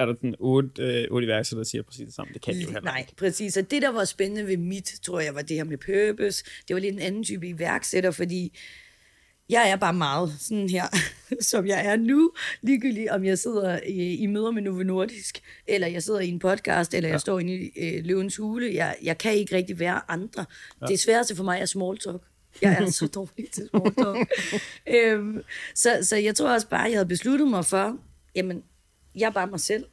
[0.00, 2.32] er der den otte, øh, otte iværksættere, der siger præcis det samme.
[2.34, 3.56] Det kan de jo heller Nej, præcis.
[3.56, 6.44] Og det, der var spændende ved mit, tror jeg, var det her med purpose.
[6.68, 8.52] Det var lidt en anden type iværksætter, fordi
[9.48, 10.84] jeg er bare meget sådan her,
[11.50, 12.32] som jeg er nu.
[12.62, 16.38] Ligegyldigt om jeg sidder i, i møder med Novo Nordisk, eller jeg sidder i en
[16.38, 18.74] podcast, eller jeg står inde i øh, Løvens Hule.
[18.74, 20.44] Jeg, jeg kan ikke rigtig være andre.
[20.80, 20.86] Ja.
[20.86, 22.22] Det sværeste for mig er small talk.
[22.62, 24.30] Jeg er så dårlig til small talk.
[24.96, 25.42] øhm,
[25.74, 27.96] så, så jeg tror også bare, at jeg havde besluttet mig for,
[28.34, 28.62] jamen,
[29.14, 29.84] jeg er bare mig selv.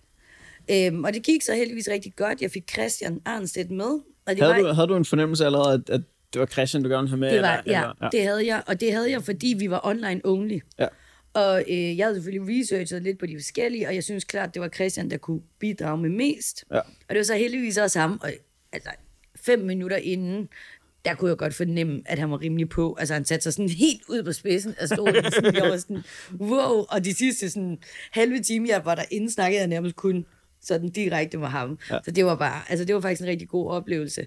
[0.72, 2.42] Øhm, og det gik så heldigvis rigtig godt.
[2.42, 4.00] Jeg fik Christian Arnstedt med.
[4.26, 6.02] Og det Havde, var, du, havde du en fornemmelse allerede, at, at
[6.34, 7.34] det var Christian, du gerne have med?
[7.34, 8.64] det var, eller, ja, eller, det havde jeg.
[8.68, 10.60] Og det havde jeg, fordi vi var online only.
[10.80, 10.88] ja.
[11.34, 14.62] Og øh, jeg havde selvfølgelig researchet lidt på de forskellige, og jeg synes klart, det
[14.62, 16.64] var Christian, der kunne bidrage med mest.
[16.72, 16.80] Ja.
[16.80, 18.20] Og det var så heldigvis også ham.
[18.24, 18.32] Og,
[18.72, 18.90] altså,
[19.36, 20.50] fem minutter inden,
[21.06, 22.96] der kunne jeg godt fornemme, at han var rimelig på.
[23.00, 25.32] Altså, han satte sig sådan helt ud på spidsen af stolen.
[25.32, 26.04] Sådan, jeg var sådan,
[26.40, 26.86] wow.
[26.90, 27.78] Og de sidste sådan,
[28.12, 30.26] halve time, jeg var derinde, snakkede jeg nærmest kun
[30.62, 31.80] sådan direkte med ham.
[31.92, 31.98] Ja.
[32.06, 34.26] Så det var bare, altså det var faktisk en rigtig god oplevelse.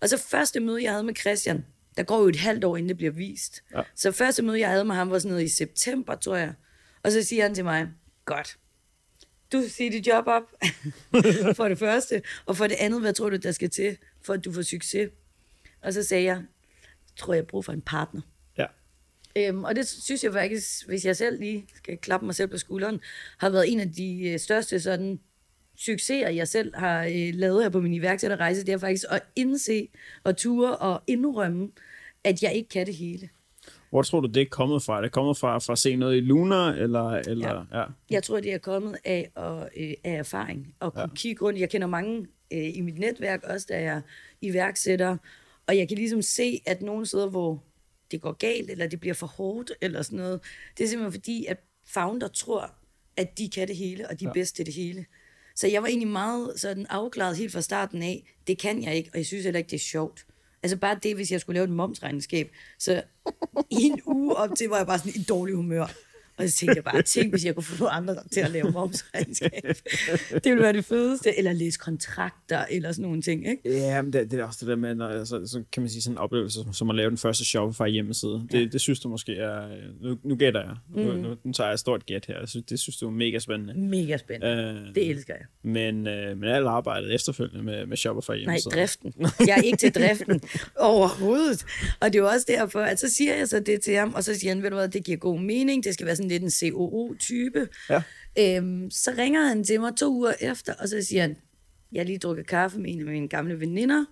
[0.00, 1.64] Og så første møde, jeg havde med Christian,
[1.96, 3.62] der går jo et halvt år, inden det bliver vist.
[3.74, 3.82] Ja.
[3.94, 6.54] Så første møde, jeg havde med ham, var sådan noget i september, tror jeg.
[7.02, 7.88] Og så siger han til mig,
[8.24, 8.58] godt,
[9.52, 10.42] du siger dit job op,
[11.56, 12.22] for det første.
[12.46, 15.10] Og for det andet, hvad tror du, der skal til, for at du får succes?
[15.82, 16.42] Og så sagde jeg,
[17.16, 18.20] tror jeg, jeg har brug for en partner.
[18.58, 18.66] ja.
[19.36, 22.58] Øhm, og det synes jeg faktisk, hvis jeg selv lige skal klappe mig selv på
[22.58, 23.00] skulderen,
[23.38, 25.20] har været en af de øh, største sådan
[25.78, 29.88] succeser, jeg selv har øh, lavet her på min iværksætterrejse, det er faktisk at indse
[30.24, 31.70] og ture og indrømme,
[32.24, 33.28] at jeg ikke kan det hele.
[33.90, 34.96] Hvor tror du, det er kommet fra?
[34.96, 37.10] Er det kommet fra, fra at se noget i Lunar, eller...
[37.10, 37.78] eller ja.
[37.78, 37.84] ja.
[38.10, 40.74] Jeg tror, det er kommet af, at, øh, af erfaring.
[40.80, 41.14] Og kunne ja.
[41.14, 41.60] kigge rundt.
[41.60, 44.00] Jeg kender mange øh, i mit netværk, også da jeg er
[44.40, 45.16] iværksætter.
[45.66, 47.62] Og jeg kan ligesom se, at nogle steder, hvor
[48.10, 50.40] det går galt, eller det bliver for hårdt, eller sådan noget,
[50.78, 52.70] det er simpelthen fordi, at founder tror,
[53.16, 54.32] at de kan det hele, og de er ja.
[54.32, 55.06] bedst til det hele.
[55.58, 59.10] Så jeg var egentlig meget sådan afklaret helt fra starten af, det kan jeg ikke,
[59.12, 60.26] og jeg synes heller ikke, det er sjovt.
[60.62, 63.02] Altså bare det, hvis jeg skulle lave et momsregnskab, så
[63.70, 65.86] i en uge op til, var jeg bare sådan i dårlig humør.
[66.38, 69.50] Og så tænkte jeg bare, tænk, hvis jeg kunne få andre til at lave momsregnskab.
[70.44, 71.38] Det ville være det fedeste.
[71.38, 73.62] Eller læse kontrakter, eller sådan nogle ting, ikke?
[73.78, 76.02] Ja, men det, det er også det der med, når, altså, så kan man sige
[76.02, 78.46] sådan en oplevelse, som, som at lave den første Shopify hjemmeside.
[78.52, 78.64] Det, ja.
[78.64, 79.68] det synes du måske er,
[80.02, 80.74] nu, nu gætter jeg,
[81.04, 81.18] nu, Mm.
[81.18, 83.38] nu, nu tager jeg et stort gæt her, jeg synes, det synes du er mega
[83.38, 83.74] spændende.
[83.80, 84.82] Mega spændende.
[84.88, 85.46] Øh, Det elsker jeg.
[85.62, 88.70] men, øh, men alt arbejdet efterfølgende med, med Shopify Nej, hjemmeside.
[88.74, 89.12] driften.
[89.40, 90.40] Jeg er ikke til driften
[90.76, 91.64] overhovedet.
[92.00, 94.24] Og det er jo også derfor, at så siger jeg så det til ham, og
[94.24, 96.42] så siger han, ved du hvad, det giver god mening, det skal være sådan lidt
[96.42, 97.68] en COO-type.
[97.90, 98.02] Ja.
[98.38, 101.36] Øhm, så ringer han til mig to uger efter, og så siger han,
[101.92, 104.04] jeg lige drukket kaffe med en af mine gamle veninder.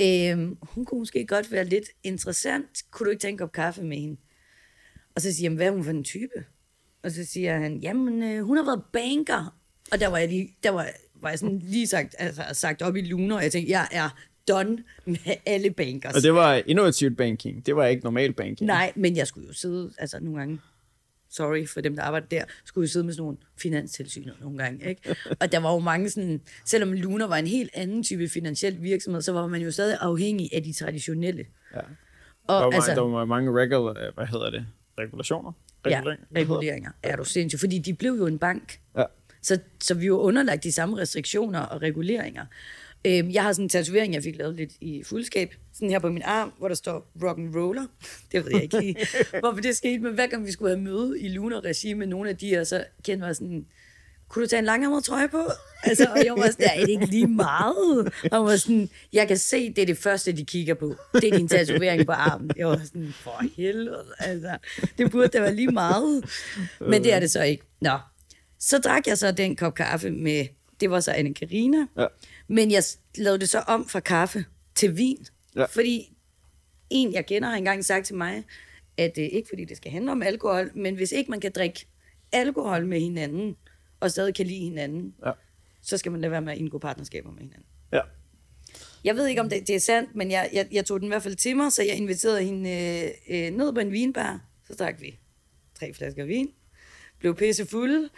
[0.00, 2.66] Øhm, hun kunne måske godt være lidt interessant.
[2.90, 4.16] Kunne du ikke tænke op kaffe med hende?
[5.14, 6.44] Og så siger han, hvad er hun for en type?
[7.02, 9.56] Og så siger han, jamen, øh, hun har været banker.
[9.92, 12.96] Og der var jeg, lige, der var, var jeg sådan lige sagt, altså, sagt op
[12.96, 14.08] i luner, og jeg tænkte, jeg er
[14.48, 16.14] done med alle bankers.
[16.14, 18.66] Og det var innovativt banking, det var ikke normal banking.
[18.66, 20.58] Nej, men jeg skulle jo sidde, altså nogle gange,
[21.32, 24.88] sorry for dem, der arbejder der, skulle jo sidde med sådan nogle finanstilsyner nogle gange,
[24.88, 25.16] ikke?
[25.40, 29.22] Og der var jo mange sådan, selvom Luna var en helt anden type finansiel virksomhed,
[29.22, 31.46] så var man jo stadig afhængig af de traditionelle.
[31.74, 31.78] Ja.
[31.78, 31.84] Og
[32.48, 34.66] Der var, altså, altså, der var mange regul, hvad hedder det,
[34.98, 35.52] regulationer?
[35.86, 36.22] ja, Regulering?
[36.36, 38.80] reguleringer er du sindssygt, fordi de blev jo en bank.
[38.96, 39.04] Ja.
[39.42, 42.46] Så, så vi var underlagt de samme restriktioner og reguleringer.
[43.04, 46.10] Øhm, jeg har sådan en tatovering, jeg fik lavet lidt i fuldskab, sådan her på
[46.10, 47.86] min arm, hvor der står rock and roller.
[48.32, 48.96] Det ved jeg ikke lige,
[49.40, 52.30] hvorfor det skete, men hver gang vi skulle have møde i Luna Regi med nogle
[52.30, 53.66] af de her, så kendte mig sådan,
[54.28, 55.42] kunne du tage en langærmet trøje på?
[55.84, 58.12] Altså, og jeg var sådan, er det ikke lige meget?
[58.32, 60.94] Og var sådan, jeg kan se, det er det første, de kigger på.
[61.14, 62.50] Det er din tatovering på armen.
[62.56, 64.58] Jeg var sådan, for helvede, altså.
[64.98, 66.24] Det burde da være lige meget.
[66.80, 67.64] Men det er det så ikke.
[67.80, 67.98] Nå,
[68.58, 70.46] så drak jeg så den kop kaffe med,
[70.80, 71.86] det var så anne Karina.
[71.96, 72.06] Ja.
[72.54, 72.82] Men jeg
[73.14, 75.26] lavede det så om fra kaffe til vin.
[75.56, 75.64] Ja.
[75.64, 76.16] Fordi
[76.90, 78.44] en, jeg kender, har engang sagt til mig,
[78.96, 81.86] at øh, ikke fordi det skal handle om alkohol, men hvis ikke man kan drikke
[82.32, 83.56] alkohol med hinanden,
[84.00, 85.30] og stadig kan lide hinanden, Ja.
[85.82, 87.66] så skal man lade være med at indgå partnerskaber med hinanden.
[87.92, 88.00] Ja.
[89.04, 91.08] Jeg ved ikke, om det, det er sandt, men jeg, jeg, jeg tog den i
[91.08, 93.10] hvert fald til mig, så jeg inviterede hende øh,
[93.46, 94.40] øh, ned på en vinbar.
[94.66, 95.18] Så drak vi
[95.78, 96.50] tre flasker vin,
[97.18, 98.08] blev pisse fulde,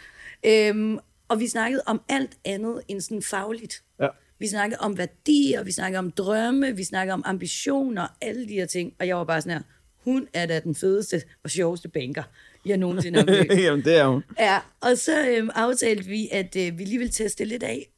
[0.45, 3.83] øhm, og vi snakkede om alt andet end sådan fagligt.
[3.99, 4.07] Ja.
[4.39, 8.65] Vi snakkede om værdier, vi snakkede om drømme, vi snakkede om ambitioner, alle de her
[8.65, 8.93] ting.
[8.99, 9.63] Og jeg var bare sådan her,
[10.03, 12.23] hun er da den fedeste og sjoveste banker,
[12.65, 13.59] jeg nogensinde har mødt.
[13.63, 14.23] Jamen, det er hun.
[14.39, 17.91] Ja, og så øhm, aftalte vi, at øh, vi lige ville teste lidt af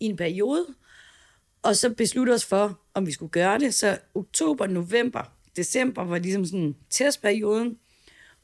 [0.00, 0.66] i en periode,
[1.62, 3.74] og så beslutte os for, om vi skulle gøre det.
[3.74, 7.78] Så oktober, november, december var ligesom sådan testperioden,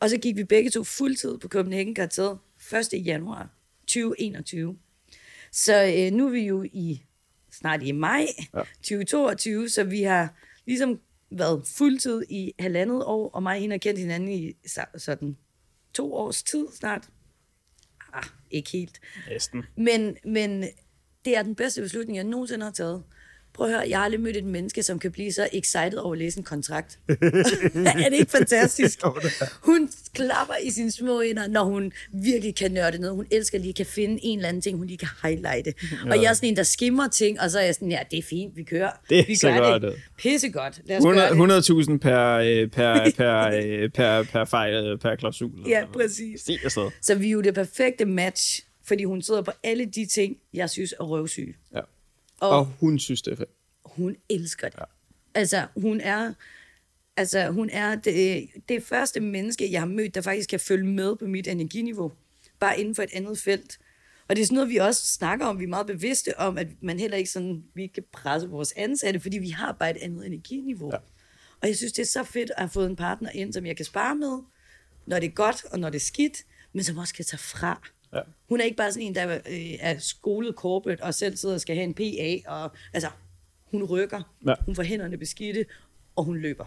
[0.01, 2.31] og så gik vi begge to fuldtid på Copenhagen Kartel
[2.95, 3.07] 1.
[3.07, 3.49] januar
[3.81, 4.77] 2021.
[5.53, 7.03] Så øh, nu er vi jo i
[7.59, 8.63] snart i maj ja.
[8.77, 10.35] 2022, så vi har
[10.67, 14.99] ligesom været fuldtid i halvandet år, og mig og hende har kendt hinanden i så-
[14.99, 15.37] sådan
[15.95, 17.09] to års tid snart.
[18.13, 19.01] Ah, ikke helt.
[19.29, 19.65] Næsten.
[19.77, 20.65] Men, men
[21.25, 23.05] det er den bedste beslutning, jeg nogensinde har taget.
[23.57, 26.13] Prøv at høre, jeg har aldrig mødt et menneske, som kan blive så excited over
[26.13, 26.99] at læse en kontrakt.
[27.09, 29.01] er det ikke fantastisk?
[29.69, 33.17] Hun klapper i sine små ender, når hun virkelig kan nørde noget.
[33.17, 35.75] Hun elsker lige kan finde en eller anden ting, hun lige kan highlighte.
[36.11, 38.19] Og jeg er sådan en, der skimmer ting, og så er jeg sådan, ja, det
[38.19, 38.91] er fint, vi kører.
[39.09, 39.83] Det er vi så gør godt.
[39.83, 39.95] det.
[40.19, 40.81] Pissegodt.
[40.85, 41.71] Lad os gøre 100 det.
[41.71, 45.51] 100.000 per, øh, per, per, øh, per, per fejl, øh, per klausul.
[45.69, 46.51] Ja, præcis.
[47.01, 50.71] Så vi er jo det perfekte match, fordi hun sidder på alle de ting, jeg
[50.71, 51.55] synes er røvsyge.
[51.75, 51.81] Ja.
[52.41, 53.51] Og- Og, hun synes, det er fedt.
[53.85, 54.79] hun elsker det.
[54.79, 54.85] Ja.
[55.35, 56.33] Altså, hun er,
[57.17, 61.17] altså, hun er det, det første menneske, jeg har mødt, der faktisk kan følge med
[61.17, 62.13] på mit energiniveau,
[62.61, 63.79] bare inden for et andet felt.
[64.29, 65.59] Og det er sådan noget, vi også snakker om.
[65.59, 68.73] Vi er meget bevidste om, at man heller ikke sådan, vi ikke kan presse vores
[68.77, 70.91] ansatte, fordi vi har bare et andet energiniveau.
[70.93, 70.99] Ja.
[71.61, 73.77] Og jeg synes, det er så fedt at have fået en partner ind, som jeg
[73.77, 74.39] kan spare med,
[75.07, 77.89] når det er godt og når det er skidt, men som også kan tage fra.
[78.15, 78.21] Ja.
[78.49, 81.61] Hun er ikke bare sådan en, der øh, er skolet corporate og selv sidder og
[81.61, 82.51] skal have en PA.
[82.51, 83.09] Og, altså,
[83.65, 84.55] hun rykker, Ja.
[84.67, 85.65] hun får hænderne beskidte,
[86.17, 86.65] og hun løber.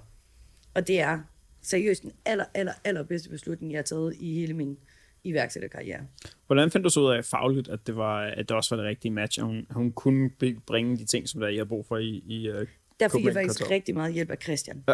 [0.74, 1.20] Og det er
[1.62, 4.78] seriøst den aller, aller, aller bedste beslutning, jeg har taget i hele min
[5.24, 6.00] iværksætterkarriere.
[6.48, 8.90] Hvordan fandt du så ud af fagligt, at det, var, at det også var det
[8.90, 10.30] rigtige match, og hun, hun kunne
[10.68, 12.56] bringe de ting, som der I har brug for i, i uh,
[13.00, 13.74] Der fik jeg faktisk Cartel?
[13.74, 14.84] rigtig meget hjælp af Christian.
[14.88, 14.94] Ja.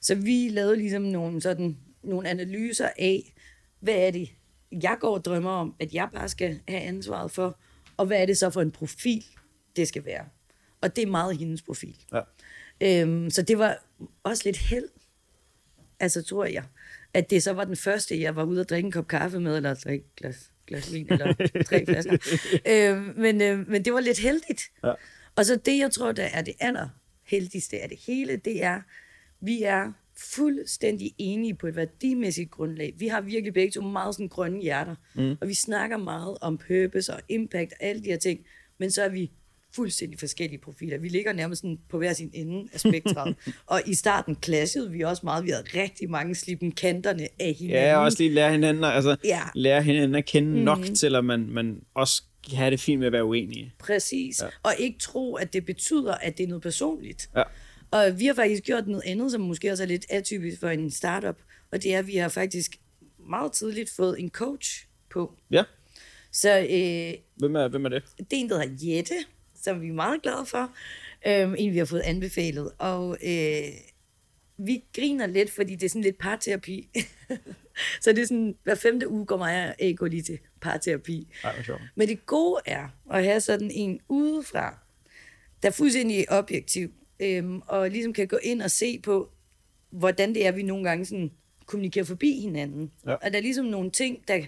[0.00, 3.34] Så vi lavede ligesom nogle, sådan, nogle analyser af,
[3.80, 4.28] hvad er det,
[4.72, 7.58] jeg går og drømmer om, at jeg bare skal have ansvaret for,
[7.96, 9.24] og hvad er det så for en profil,
[9.76, 10.24] det skal være.
[10.80, 11.96] Og det er meget hendes profil.
[12.12, 12.20] Ja.
[12.80, 13.84] Øhm, så det var
[14.22, 14.88] også lidt held,
[16.00, 16.64] altså tror jeg,
[17.14, 19.56] at det så var den første, jeg var ude at drikke en kop kaffe med,
[19.56, 21.34] eller drikke glas, glas vin, eller
[21.66, 22.18] tre flasker.
[22.66, 24.62] øhm, men, øh, men det var lidt heldigt.
[24.84, 24.92] Ja.
[25.36, 26.88] Og så det, jeg tror, der er det aller
[27.22, 28.80] heldigste af det hele, det er,
[29.40, 32.94] vi er fuldstændig enige på et værdimæssigt grundlag.
[32.98, 35.36] Vi har virkelig begge to meget sådan grønne hjerter, mm.
[35.40, 38.40] og vi snakker meget om purpose og impact og alle de her ting,
[38.78, 39.30] men så er vi
[39.74, 40.98] fuldstændig forskellige profiler.
[40.98, 43.36] Vi ligger nærmest sådan på hver sin ende af spektret.
[43.66, 45.44] og i starten clashede vi også meget.
[45.44, 47.84] Vi havde rigtig mange slippen kanterne af hinanden.
[47.84, 49.40] Ja, og også lige lære hinanden, altså Ja.
[49.54, 50.54] lære hinanden at kende mm.
[50.64, 53.72] nok til, at man, man også kan have det fint med at være uenige.
[53.78, 54.42] Præcis.
[54.42, 54.46] Ja.
[54.62, 57.30] Og ikke tro, at det betyder, at det er noget personligt.
[57.36, 57.42] Ja.
[57.94, 60.90] Og vi har faktisk gjort noget andet, som måske også er lidt atypisk for en
[60.90, 61.36] startup.
[61.72, 62.76] Og det er, at vi har faktisk
[63.18, 65.34] meget tidligt fået en coach på.
[65.50, 65.64] Ja,
[66.32, 68.02] Så øh, hvem er, hvem er det?
[68.18, 69.14] det er en, der hedder Jette,
[69.62, 70.74] som vi er meget glade for.
[71.26, 72.70] Øhm, en, vi har fået anbefalet.
[72.78, 73.64] Og øh,
[74.56, 76.88] vi griner lidt, fordi det er sådan lidt parterapi.
[78.02, 81.28] så det er sådan, hver femte uge går mig og A går lige til parterapi.
[81.44, 81.80] Ej, hvor.
[81.94, 84.78] Men det gode er at have sådan en udefra,
[85.62, 89.30] der er fuldstændig objektiv, øhm, og ligesom kan gå ind og se på,
[89.90, 91.30] hvordan det er, vi nogle gange sådan
[91.66, 92.90] kommunikerer forbi hinanden.
[93.06, 93.14] Ja.
[93.14, 94.40] Og der er ligesom nogle ting, der,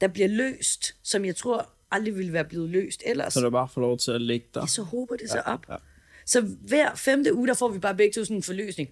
[0.00, 3.32] der bliver løst, som jeg tror aldrig ville være blevet løst ellers.
[3.34, 4.60] Så du bare får lov til at ligge der.
[4.60, 5.66] Ja, så håber det så op.
[5.68, 5.76] ja.
[6.28, 8.88] Så hver femte uge, der får vi bare begge to sådan en forløsning.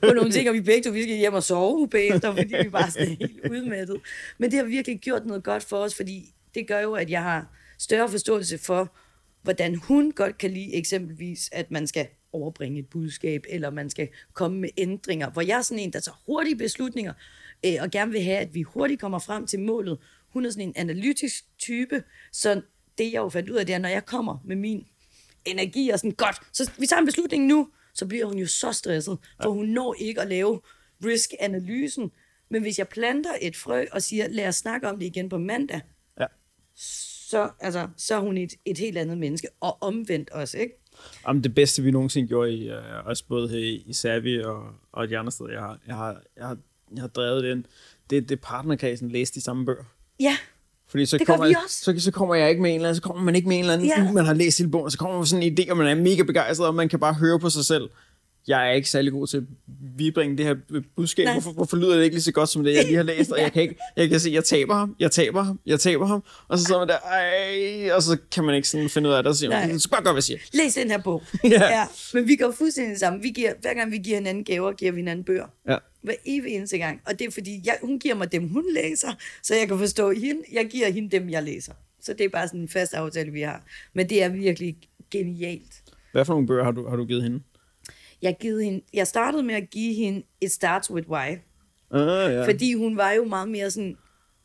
[0.00, 2.68] På nogle ting, og vi begge to, vi skal hjem og sove bagefter, fordi vi
[2.68, 4.00] bare er helt udmattet.
[4.38, 7.22] Men det har virkelig gjort noget godt for os, fordi det gør jo, at jeg
[7.22, 7.46] har
[7.78, 8.94] større forståelse for,
[9.42, 14.08] hvordan hun godt kan lide eksempelvis, at man skal overbringe et budskab, eller man skal
[14.32, 17.12] komme med ændringer, hvor jeg er sådan en, der tager hurtige beslutninger,
[17.66, 19.98] øh, og gerne vil have, at vi hurtigt kommer frem til målet.
[20.28, 22.62] Hun er sådan en analytisk type, så
[22.98, 24.86] det jeg jo fandt ud af, det er, når jeg kommer med min
[25.44, 28.72] energi og sådan, godt, så vi tager en beslutning nu, så bliver hun jo så
[28.72, 30.60] stresset, for hun når ikke at lave
[31.04, 32.10] risk-analysen.
[32.48, 35.38] Men hvis jeg planter et frø og siger, lad os snakke om det igen på
[35.38, 35.80] mandag,
[36.20, 36.26] Ja.
[37.30, 40.74] Så, altså, så er hun et, et helt andet menneske, og omvendt også, ikke?
[41.24, 44.62] Om det bedste, vi nogensinde gjorde i, uh, også både her i, i Savi og,
[44.92, 46.56] og de andre steder, jeg har, jeg har, jeg har,
[46.94, 47.66] jeg har drevet den,
[48.10, 49.84] det, det er partnerkredsen læste de samme bøger.
[50.20, 50.36] Ja,
[50.88, 51.84] Fordi så Det gør kommer, vi også.
[51.84, 53.60] Så, så kommer jeg ikke med en eller anden, så kommer man ikke med en
[53.62, 54.12] eller anden, Ja.
[54.12, 55.94] man har læst hele bogen, og så kommer man sådan en idé, og man er
[56.02, 57.90] mega begejstret, og man kan bare høre på sig selv.
[58.50, 59.42] Jeg er ikke særlig god til at
[59.98, 60.54] bibringe det her
[60.96, 61.24] budskab.
[61.24, 61.34] Nej.
[61.34, 63.30] Hvorfor, hvorfor lyder det ikke lige så godt, som det, jeg lige har læst?
[63.32, 66.06] Og jeg kan, ikke, jeg kan se, jeg taber ham, jeg taber ham, jeg taber
[66.06, 66.22] ham.
[66.48, 69.22] Og så sidder man der, ej, og så kan man ikke sådan finde ud af
[69.22, 70.38] det, og så siger man, så bare godt, hvad jeg siger.
[70.52, 71.22] Læs den her bog.
[71.44, 71.64] Ja.
[71.64, 71.86] ja.
[72.14, 73.22] Men vi går fuldstændig sammen.
[73.22, 75.46] Vi giver, hver gang vi giver hinanden gaver, giver vi hinanden bøger.
[75.68, 75.76] Ja.
[76.02, 77.00] Hver evig eneste gang.
[77.06, 80.10] Og det er fordi, jeg, hun giver mig dem, hun læser, så jeg kan forstå
[80.10, 80.40] hende.
[80.52, 81.72] Jeg giver hende dem, jeg læser.
[82.02, 83.64] Så det er bare sådan en fast aftale, vi har.
[83.94, 84.76] Men det er virkelig
[85.10, 85.82] genialt.
[86.12, 87.40] Hvad for nogle bøger har du, har du givet hende?
[88.22, 91.36] Jeg, givet hende, jeg startede med at give hende It Starts With Why.
[91.90, 92.46] Ah, ja.
[92.46, 93.96] Fordi hun var jo meget mere sådan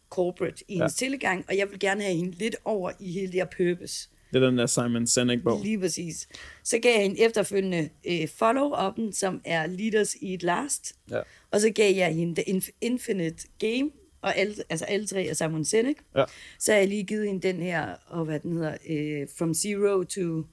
[0.10, 1.06] corporate i hendes Ja.
[1.06, 4.10] tilgang, og jeg vil gerne have hende lidt over i hele det her purpose.
[4.34, 5.62] Det er den der Simon Sinek-bog.
[5.64, 6.28] Lige præcis.
[6.64, 10.94] Så gav jeg hende efterfølgende øh, follow-up'en, som er Leaders Eat Last.
[11.12, 11.22] Ja.
[11.52, 13.90] Og så gav jeg hende The Inf- Infinite Game,
[14.22, 15.96] og alle, altså alle tre af Simon Sinek.
[16.16, 16.24] Ja.
[16.60, 20.04] Så har jeg lige givet hende den her, og hvad den hedder, øh, From Zero
[20.04, 20.44] to...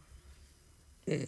[1.07, 1.21] Øh,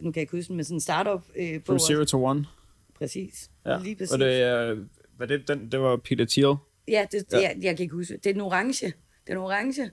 [0.00, 1.78] nu kan jeg ikke huske den, men sådan en startup øh, From.
[1.78, 2.46] Zero to One.
[2.94, 3.50] Præcis.
[3.66, 3.78] Ja.
[3.78, 4.12] Lige præcis.
[4.12, 4.84] Og det, er,
[5.16, 6.54] hvad det, den, det var Peter Thiel.
[6.88, 7.38] Ja, det, Ja.
[7.38, 8.24] Jeg, jeg kan ikke huske det.
[8.24, 8.92] Det er den orange.
[9.26, 9.90] Den orange.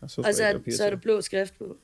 [0.00, 1.76] Og så, Og så, er- det var så er der blå skrift på.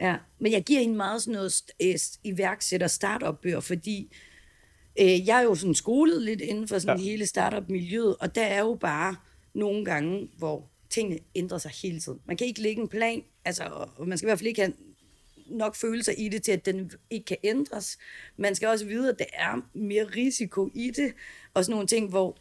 [0.00, 4.12] Ja, men jeg giver hende meget sådan noget øh, iværksætter startup bøger, fordi
[5.00, 7.04] øh, jeg er jo sådan skolet lidt inden for sådan Ja.
[7.04, 9.16] hele startup-miljøet, og der er jo bare
[9.54, 12.20] nogle gange, hvor tingene ændrer sig hele tiden.
[12.24, 13.64] Man kan ikke lægge en plan, altså,
[13.96, 14.72] og man skal i hvert fald ikke have
[15.46, 17.98] nok følelser i det til, at den ikke kan ændres.
[18.36, 21.14] Man skal også vide, at der er mere risiko i det,
[21.54, 22.36] og sådan nogle ting, hvor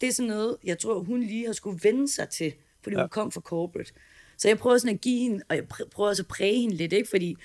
[0.00, 3.02] det er sådan noget, jeg tror, hun lige har skulle vende sig til, fordi ja.
[3.02, 3.92] Hun kom fra corporate.
[4.36, 6.76] Så jeg prøver sådan at give hende, og jeg pr- prøver også at præge hende
[6.76, 7.08] lidt, ikke?
[7.08, 7.36] fordi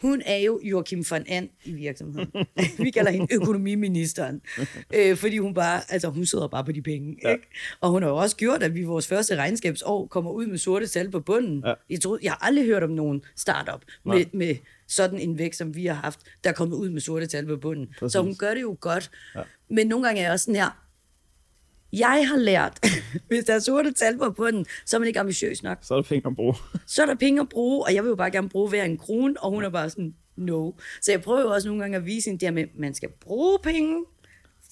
[0.00, 2.46] hun er jo Joachim von And i virksomheden.
[2.78, 4.40] Vi kalder hende økonomiministeren,
[4.94, 7.16] øh, fordi hun bare, altså hun sidder bare på de penge.
[7.22, 7.32] Ja.
[7.32, 7.46] Ikke?
[7.80, 10.86] Og hun har jo også gjort, at vi vores første regnskabsår kommer ud med sorte
[10.86, 11.62] tal på bunden.
[11.66, 11.74] Ja.
[11.90, 14.56] Jeg, tror, jeg har aldrig hørt om nogen startup med, med
[14.86, 17.56] sådan en vækst, som vi har haft, der er kommet ud med sorte tal på
[17.56, 17.88] bunden.
[17.98, 18.12] Præcis.
[18.12, 19.10] Så hun gør det jo godt.
[19.34, 19.42] Ja.
[19.68, 20.85] Men nogle gange er jeg også sådan her,
[21.92, 22.78] jeg har lært,
[23.28, 25.78] hvis der er sorte tal på bunden, så er man ikke ambitiøs nok.
[25.82, 26.54] Så er der penge at bruge.
[26.86, 28.96] Så er der penge at bruge, og jeg vil jo bare gerne bruge hver en
[28.98, 30.72] krone, og hun er bare sådan, no.
[31.00, 32.94] Så jeg prøver jo også nogle gange at vise hende det her med, at man
[32.94, 34.04] skal bruge penge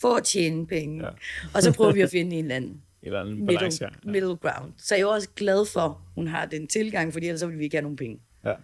[0.00, 1.04] for at tjene penge.
[1.04, 1.10] Ja.
[1.54, 2.70] Og så prøver vi at finde en eller anden
[3.02, 3.84] En eller anden middle, balance.
[3.84, 4.10] Ja.
[4.10, 4.72] middle ground.
[4.76, 7.58] Så jeg er også glad for, at hun har den tilgang, fordi ellers så ville
[7.58, 8.20] vi ikke have nogen penge.
[8.44, 8.54] ja.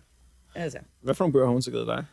[0.55, 0.79] Altså.
[1.03, 2.05] Hvad for nogle bøger har hun så givet dig?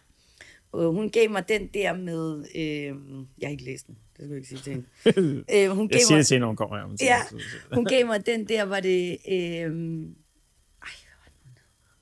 [0.72, 2.46] Og hun gav mig den der med...
[2.56, 2.96] Øh,
[3.40, 5.44] jeg har ikke læst den, det skal jeg ikke sige til hende.
[5.56, 6.98] øh, hun Jeg gav siger mig, det til, når hun kommer hjem.
[7.02, 7.20] Ja,
[7.74, 9.18] hun gav mig den der, var det...
[9.30, 11.52] Øh, ej, hvad var den?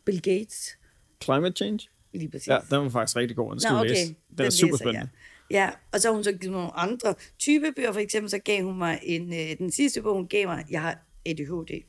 [0.06, 0.78] Bill Gates,
[1.24, 1.90] Climate Change?
[2.18, 2.48] lige præcis.
[2.48, 3.52] Ja, den var faktisk rigtig god.
[3.52, 3.90] Den skal Nå, okay.
[3.90, 4.16] læse.
[4.38, 5.00] Den, er super spændende.
[5.00, 5.10] Jeg.
[5.52, 7.92] Ja, og så har hun så givet mig nogle andre type bøger.
[7.92, 10.82] For eksempel så gav hun mig en, øh, den sidste bog, hun gav mig, jeg
[10.82, 11.84] har ADHD.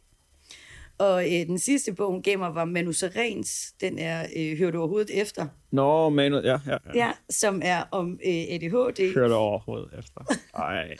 [0.98, 3.74] Og øh, den sidste bog, hun gav mig, var Manu Serens.
[3.80, 5.46] Den er, øh, hører du overhovedet efter?
[5.70, 6.56] Nå, Manu, ja, ja.
[6.66, 6.76] ja.
[6.94, 9.14] Ja, som er om øh, ADHD.
[9.14, 10.20] Kører du overhovedet efter.
[10.54, 10.96] Ej.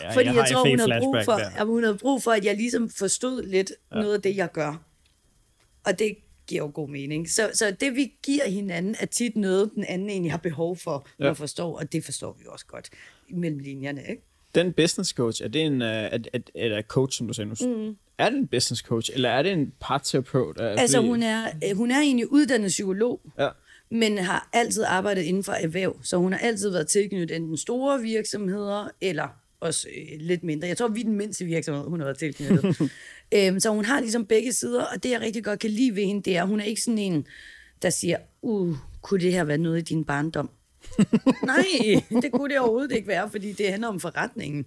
[0.00, 2.44] Ja, Fordi jeg, jeg tror, hun havde, brug for, at hun havde brug for, at
[2.44, 4.00] jeg ligesom forstod lidt ja.
[4.00, 4.82] noget af det, jeg gør.
[5.84, 7.30] Og det giver jo god mening.
[7.30, 11.08] Så, så det, vi giver hinanden, er tit noget, den anden egentlig har behov for,
[11.18, 11.24] ja.
[11.24, 11.30] Ja.
[11.30, 12.90] at forstå, og det forstår vi også godt
[13.30, 14.02] mellem linjerne.
[14.08, 14.22] Ikke?
[14.54, 17.54] Den business coach, er det en uh, er, er, er coach, som du sagde nu?
[17.76, 17.96] Mm.
[18.20, 20.56] Er det en business coach, eller er det en parterapeut?
[20.60, 23.48] Er- Altså, hun er, øh, hun er egentlig uddannet psykolog, Ja.
[23.90, 25.96] men har altid arbejdet inden for erhverv.
[26.02, 29.28] Så hun har altid været tilknyttet enten store virksomheder, eller
[29.60, 30.68] også øh, lidt mindre.
[30.68, 32.90] Jeg tror, vi er den mindste virksomhed, hun har været tilknyttet.
[33.34, 36.04] øhm, så hun har ligesom begge sider, og det jeg rigtig godt kan lide ved
[36.04, 37.26] hende, det er, at hun er ikke sådan en,
[37.82, 40.50] der siger, uh, kunne det her være noget i din barndom?
[41.44, 41.64] Nej,
[42.10, 44.64] det kunne det overhovedet ikke være, fordi det handler om forretningen.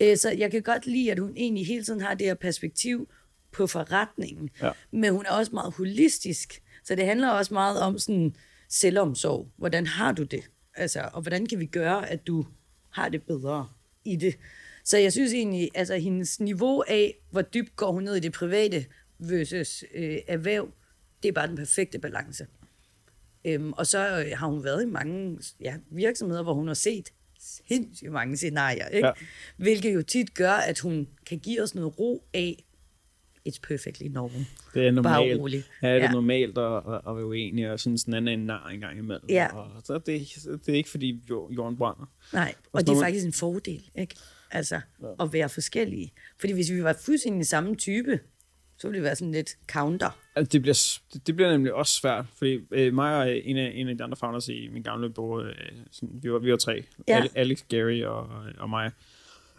[0.00, 3.08] Øh, Så jeg kan godt lide, at hun egentlig hele tiden har det her perspektiv
[3.52, 4.50] på forretningen.
[4.62, 4.70] Ja.
[4.90, 6.62] Men hun er også meget holistisk.
[6.84, 8.36] Så det handler også meget om sådan
[8.68, 9.48] selvomsorg.
[9.56, 10.50] Hvordan har du det?
[10.74, 12.46] Altså, og hvordan kan vi gøre, at du
[12.90, 13.68] har det bedre
[14.04, 14.36] i det?
[14.84, 18.32] Så jeg synes egentlig, altså hendes niveau af, hvor dybt går hun ned i det
[18.32, 18.86] private
[19.18, 20.68] versus øh, erhverv,
[21.22, 22.46] det er bare den perfekte balance.
[23.44, 27.12] Øhm, og så øh, har hun været i mange ja, virksomheder, hvor hun har set
[27.68, 29.06] sindssygt mange scenarier, ikke?
[29.06, 29.12] Ja.
[29.20, 29.24] Ja.
[29.56, 32.64] hvilket jo tit gør, at hun kan give os noget ro af,
[33.48, 34.46] it's perfectly normal.
[34.74, 35.40] Det er normalt.
[35.40, 35.64] rolig.
[35.82, 36.10] Ja, det er Ja.
[36.12, 37.80] normalt at, at, være uenig, og
[38.14, 39.28] anden er en nar en gang imellem.
[39.28, 39.56] Ja.
[39.56, 40.06] Og så det,
[40.66, 42.10] det er ikke, fordi jord- jorden brænder.
[42.32, 44.14] Nej, Og og det er man- faktisk en fordel, ikke?
[44.50, 44.80] Altså,
[45.20, 46.12] at være forskellige.
[46.40, 48.20] Fordi hvis vi var fuldstændig samme type,
[48.78, 50.18] så ville det være sådan lidt counter.
[50.36, 53.88] Altså, det, bliver, det, bliver nemlig også svært, fordi øh, mig og en af, en
[53.88, 55.54] af de andre founders i min gamle bureau, øh,
[55.90, 57.20] sådan, vi, var, vi var tre, Ja.
[57.20, 58.90] Ale- Alex, Gary og, og mig,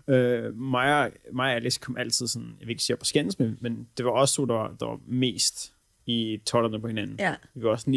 [0.07, 3.39] Øh, mig, og, mig og Alice kom altid sådan, jeg vil ikke sige på skændes,
[3.39, 5.73] men, men det var også to, der var, der var mest
[6.05, 7.15] i tollerne på hinanden.
[7.19, 7.35] Ja.
[7.53, 7.89] Vi var også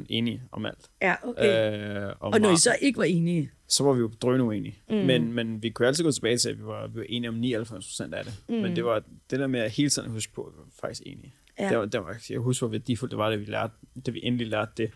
[0.00, 0.90] 99% enige om alt.
[1.02, 2.06] Ja, okay.
[2.06, 4.78] Øh, og når I så ikke var enige, så var vi jo drønende uenige.
[4.90, 4.96] Mm.
[4.96, 7.64] Men, men vi kunne altid gå tilbage til, at vi var, vi var enige om
[7.64, 8.34] 99% af det.
[8.48, 8.54] Mm.
[8.54, 11.02] Men det var det der med at hele tiden huske på, at vi var faktisk
[11.06, 11.34] enige.
[11.58, 11.68] Ja.
[11.68, 13.74] Det var, det var, jeg husker, hvor værdifuldt det var, da vi, lærte,
[14.06, 14.90] da vi endelig lærte det.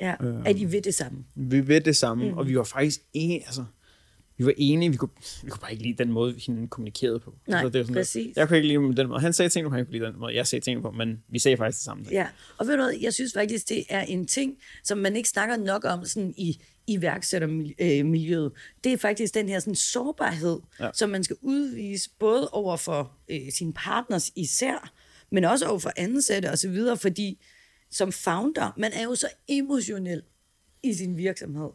[0.00, 1.24] ja, at I ved det samme.
[1.34, 2.38] Vi ved det samme, mm.
[2.38, 3.64] og vi var faktisk enige, altså,
[4.36, 5.10] vi var enige, vi kunne,
[5.42, 7.34] vi kunne bare ikke lide den måde, hinanden kommunikerede på.
[7.48, 8.36] Nej, altså, det var sådan, præcis.
[8.36, 10.20] Jeg kunne ikke lide den måde, han sagde tingene på, han kunne ikke lide den
[10.20, 12.04] måde, jeg sagde tingene på, men vi sagde faktisk det samme.
[12.10, 12.26] Ja,
[12.58, 15.56] og ved du hvad, jeg synes faktisk, det er en ting, som man ikke snakker
[15.56, 18.52] nok om sådan i iværksættermiljøet.
[18.84, 20.90] Det er faktisk den her sådan, sårbarhed, ja.
[20.94, 24.92] som man skal udvise, både over for øh, sine partners især,
[25.30, 27.44] men også over for ansatte og så videre, fordi
[27.90, 30.22] som founder, man er jo så emotionel
[30.82, 31.70] i sin virksomhed.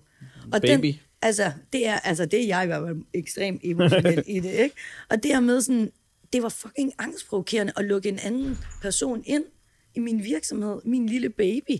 [0.54, 0.88] Og Baby.
[0.88, 4.52] Den, altså, det er, altså, det er jeg i hvert fald ekstremt emotionel i det,
[4.52, 4.76] ikke?
[5.10, 5.92] Og det her med sådan,
[6.34, 9.46] det var fucking angstprovokerende at lukke en anden person ind
[9.96, 11.78] i min virksomhed, min lille baby.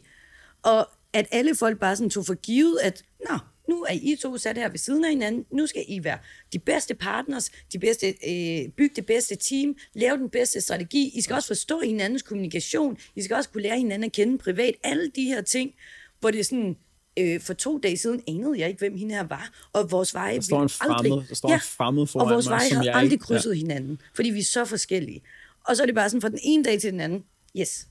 [0.64, 3.38] Og at alle folk bare sådan tog for givet, at Nå,
[3.70, 6.18] nu er I to sat her ved siden af hinanden, nu skal I være
[6.54, 11.22] de bedste partners, de bedste, øh, bygge det bedste team, lave den bedste strategi, I
[11.22, 15.12] skal også forstå hinandens kommunikation, I skal også kunne lære hinanden at kende privat, alle
[15.16, 15.74] de her ting,
[16.20, 16.78] hvor det er sådan,
[17.18, 20.36] øh, for to dage siden anede jeg ikke, hvem hende her var, og vores veje
[20.36, 21.12] Der står en ville aldrig...
[21.12, 23.26] fremmed- der står en fremmed og foran vores mig, veje som har jeg aldrig ikke-
[23.26, 23.58] krydset ja.
[23.60, 25.22] hinanden, fordi vi er så forskellige.
[25.68, 27.24] Og så er det bare sådan fra den ene dag til den anden,
[27.60, 27.88] yes,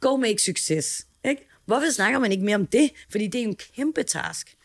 [0.00, 1.06] go make succes.
[1.24, 1.46] Ikke?
[1.64, 2.90] Hvorfor snakker man ikke mere om det?
[3.10, 4.56] Fordi det er en kæmpe task.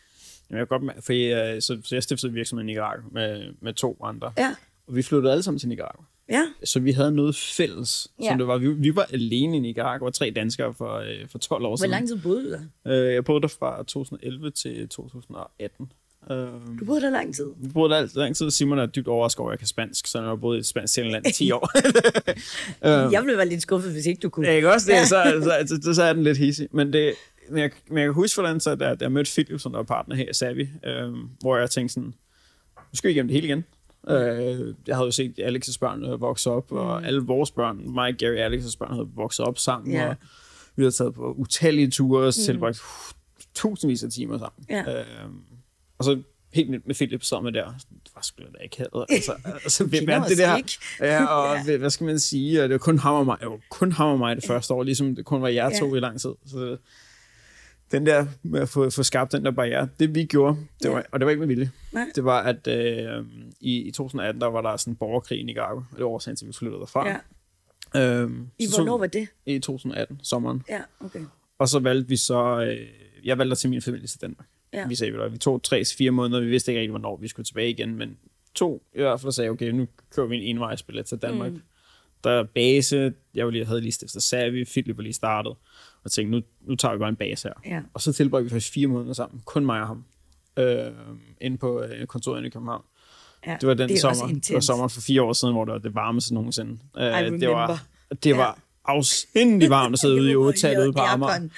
[0.50, 3.98] Jamen, jeg godt, for jeg, så, så jeg stiftede virksomheden i Nicaragua med, med to
[4.04, 4.32] andre.
[4.38, 4.54] Ja.
[4.86, 6.04] Og vi flyttede alle sammen til Nicaragua.
[6.32, 8.28] Ja, Så vi havde noget fælles, ja.
[8.28, 8.58] Som det var.
[8.58, 11.90] Vi, vi var alene i Nicaragua, tre danskere for, øh, for 12 år hvor siden.
[11.90, 12.60] lang tid boede du der?
[13.08, 15.92] Øh, jeg boede der fra 2011 til 2018.
[16.30, 16.36] Øh,
[16.80, 17.46] Du boede der lang tid.
[17.56, 18.50] vi boede der lang tid.
[18.50, 20.66] Simon er dybt overrasket over, at jeg kan spansk, så jeg har boet i et
[20.66, 21.68] spansk land i 10 år.
[23.10, 24.54] Jeg ville være lidt skuffet, hvis ikke du kunne.
[24.56, 24.96] Ikke også det?
[24.96, 25.04] Ja.
[25.06, 26.68] Så, så, så, så, er den lidt hissig.
[26.72, 27.14] Men, det,
[27.50, 29.78] men, jeg, men jeg kan huske, hvordan så, da, da jeg mødte Philip, som der
[29.78, 32.14] var partner her i Savi, øh, hvor jeg tænkte sådan,
[32.76, 33.64] nu skal vi igennem det hele igen.
[34.08, 36.76] Øh, jeg havde jo set Alex' børn øh, vokse op, mm.
[36.76, 40.08] og alle vores børn, mig, Gary og Alex' børn, havde vokset op sammen, Ja.
[40.08, 40.16] og
[40.76, 44.66] vi havde taget på utallige ture og tilbragt uh, tusindvis af timer sammen.
[44.70, 45.00] Ja.
[45.00, 45.06] Øh,
[45.98, 46.20] og så
[46.54, 47.64] helt med, med Philip sammen der,
[48.04, 49.06] det var sgu da ikke hadet.
[49.08, 50.56] Altså, altså, hvem er det der?
[50.56, 50.72] ikke.
[51.00, 51.76] Ja, og Ja.
[51.76, 52.62] hvad skal man sige?
[52.62, 54.82] Og det var kun ham og mig, var kun ham og mig det første år,
[54.82, 55.96] ligesom det kun var jer to Ja.
[55.96, 56.30] i lang tid.
[56.46, 56.76] Så
[57.92, 61.06] den der med at få, få skabt den der barriere, det vi gjorde, det var,
[61.12, 62.06] og det var ikke med vilje, Nej.
[62.14, 63.24] det var, at øh,
[63.60, 66.36] i, i 2018, der var der sådan en borgerkrig i Nicaragua, og det var årsagen
[66.36, 67.08] til, at vi flyttede derfra.
[67.08, 67.16] Ja.
[67.96, 69.28] Øhm, I så- hvornår var det?
[69.46, 70.62] I 2018, sommeren.
[70.68, 71.20] Ja, okay.
[71.58, 72.86] Og så valgte vi så, øh,
[73.24, 74.46] jeg valgte at tage min familie til Danmark.
[74.72, 74.86] Ja.
[74.88, 77.28] Vi sagde, at vi tog tre til fire måneder, vi vidste ikke rigtig, hvornår vi
[77.28, 78.16] skulle tilbage igen, men
[78.54, 81.52] to i hvert fald sagde, okay, nu kører vi en envejsbillet til Danmark.
[81.52, 81.62] Mm.
[82.24, 85.52] Der er base, jeg var lige, havde lige stiftet Savi, Philip var lige startet,
[86.04, 87.74] og tænkte, nu, nu tager vi bare en base her.
[87.74, 87.80] Ja.
[87.94, 90.04] Og så tilbragte vi faktisk fire måneder sammen, kun mig og ham,
[90.56, 90.86] øh,
[91.40, 92.82] inde på øh, kontoret inde i København.
[93.46, 93.56] ja.
[93.60, 95.72] Det var den det er sommer, det var sommeren for fire år siden, hvor det
[95.72, 96.78] var det varmeste nogensinde.
[96.98, 97.04] Øh,
[97.40, 97.82] det var,
[98.22, 101.48] det var afsindig varmt at sidde ude i otal ude på Amager.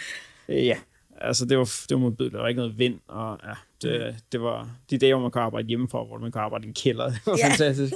[0.48, 0.76] Øh, Ja,
[1.20, 2.32] altså det var, det var modbydeligt.
[2.34, 5.42] Der var ikke noget vind, og ja, det, det var de dage, hvor man kunne
[5.44, 7.10] arbejde hjemmefra, hvor man kunne arbejde i en kælder.
[7.10, 7.46] Det var Ja.
[7.46, 7.50] ja.
[7.50, 7.94] fantastisk.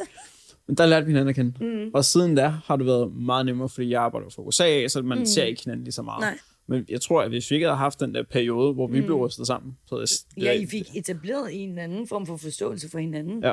[0.69, 1.85] Men der lærte vi hinanden at kende.
[1.85, 1.91] Mm.
[1.95, 5.19] Og siden da har det været meget nemmere, fordi jeg arbejder fra USA, så man
[5.19, 5.27] mm.
[5.27, 6.21] ser ikke hinanden lige så meget.
[6.21, 6.39] Nej.
[6.67, 9.07] Men jeg tror, at hvis vi ikke havde haft den der periode, hvor vi mm.
[9.07, 9.97] blev rystet sammen, så
[10.37, 10.45] jeg...
[10.45, 13.45] Ja, I fik etableret en anden form for forståelse for hinanden.
[13.45, 13.53] Ja.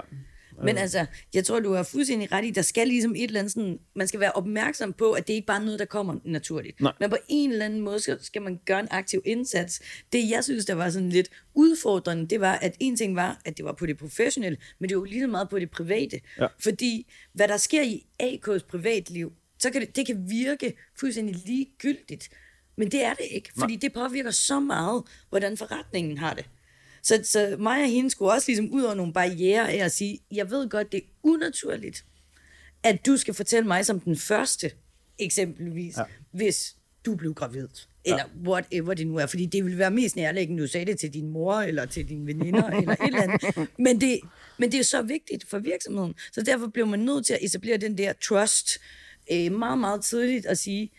[0.63, 3.53] Men altså, jeg tror, du har fuldstændig ret i, der skal ligesom et eller andet
[3.53, 6.81] sådan, man skal være opmærksom på, at det ikke bare er noget, der kommer naturligt.
[6.81, 6.93] Nej.
[6.99, 9.81] Men på en eller anden måde skal, skal man gøre en aktiv indsats.
[10.13, 13.57] Det, jeg synes, der var sådan lidt udfordrende, det var, at en ting var, at
[13.57, 16.21] det var på det professionelle, men det var jo lige så meget på det private.
[16.39, 16.47] Ja.
[16.59, 22.29] Fordi hvad der sker i AK's privatliv, så kan det, det kan virke fuldstændig ligegyldigt.
[22.77, 26.45] Men det er det ikke, fordi det påvirker så meget, hvordan forretningen har det.
[27.05, 30.19] Så, så mig og hende skulle også ligesom ud over nogle barriere af at sige,
[30.31, 32.05] jeg ved godt, det er unaturligt,
[32.83, 34.71] at du skal fortælle mig som den første,
[35.19, 36.03] eksempelvis, ja.
[36.31, 36.75] Hvis
[37.05, 37.67] du blev gravid.
[38.05, 38.49] Eller ja.
[38.49, 39.25] whatever det nu er.
[39.25, 42.27] Fordi det ville være mest nærliggende, du sagde det til din mor, eller til dine
[42.27, 43.69] veninder, eller et eller andet.
[43.79, 44.19] Men det,
[44.57, 46.13] men det er så vigtigt for virksomheden.
[46.31, 48.79] Så derfor blev man nødt til at etablere den der trust
[49.31, 50.91] øh, meget, meget tidligt og sige,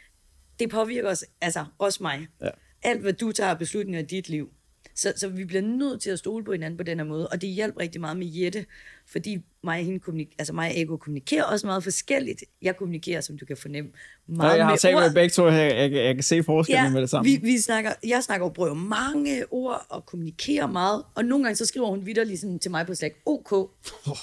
[0.58, 2.26] det påvirker os, altså også mig.
[2.42, 2.50] Ja.
[2.82, 4.50] Alt, hvad du tager beslutninger i dit liv,
[4.96, 7.40] Så, så vi bliver nødt til at stole på hinanden på den her måde, og
[7.40, 8.66] det hjælper rigtig meget med Jette,
[9.06, 12.44] fordi mig og, hende kommunik- altså mig og Ego kommunikerer også meget forskelligt.
[12.62, 13.90] Jeg kommunikerer, som du kan fornemme,
[14.26, 17.00] meget Nej, jeg har talt med begge to, jeg, jeg, jeg kan se forskellen med
[17.00, 17.30] det samme.
[17.30, 21.56] Vi, vi snakker, jeg snakker og bruger mange ord og kommunikerer meget, og nogle gange
[21.56, 23.52] så skriver hun videre sådan til mig på Slack, OK.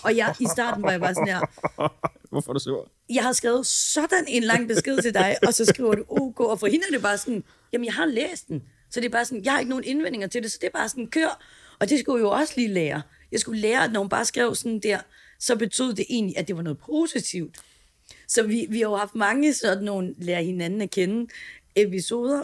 [0.04, 1.40] Og jeg, i starten var jeg bare sådan her,
[2.30, 2.92] Hvorfor er du sur?
[3.10, 6.60] jeg har skrevet sådan en lang besked til dig, og så skriver du OK, og
[6.60, 7.44] for hende er det bare sådan,
[7.74, 8.64] jamen jeg har læst den,
[8.94, 10.72] så det er bare sådan, jeg har ikke nogen indvendinger til det, så det er
[10.72, 11.44] bare sådan, kør.
[11.80, 13.02] Og det skulle jeg jo også lige lære.
[13.32, 15.00] Jeg skulle lære, at når hun bare skrev sådan der,
[15.40, 17.58] så betød det egentlig, at det var noget positivt.
[18.28, 21.32] Så vi, vi har jo haft mange sådan nogle lære hinanden at kende
[21.76, 22.44] episoder,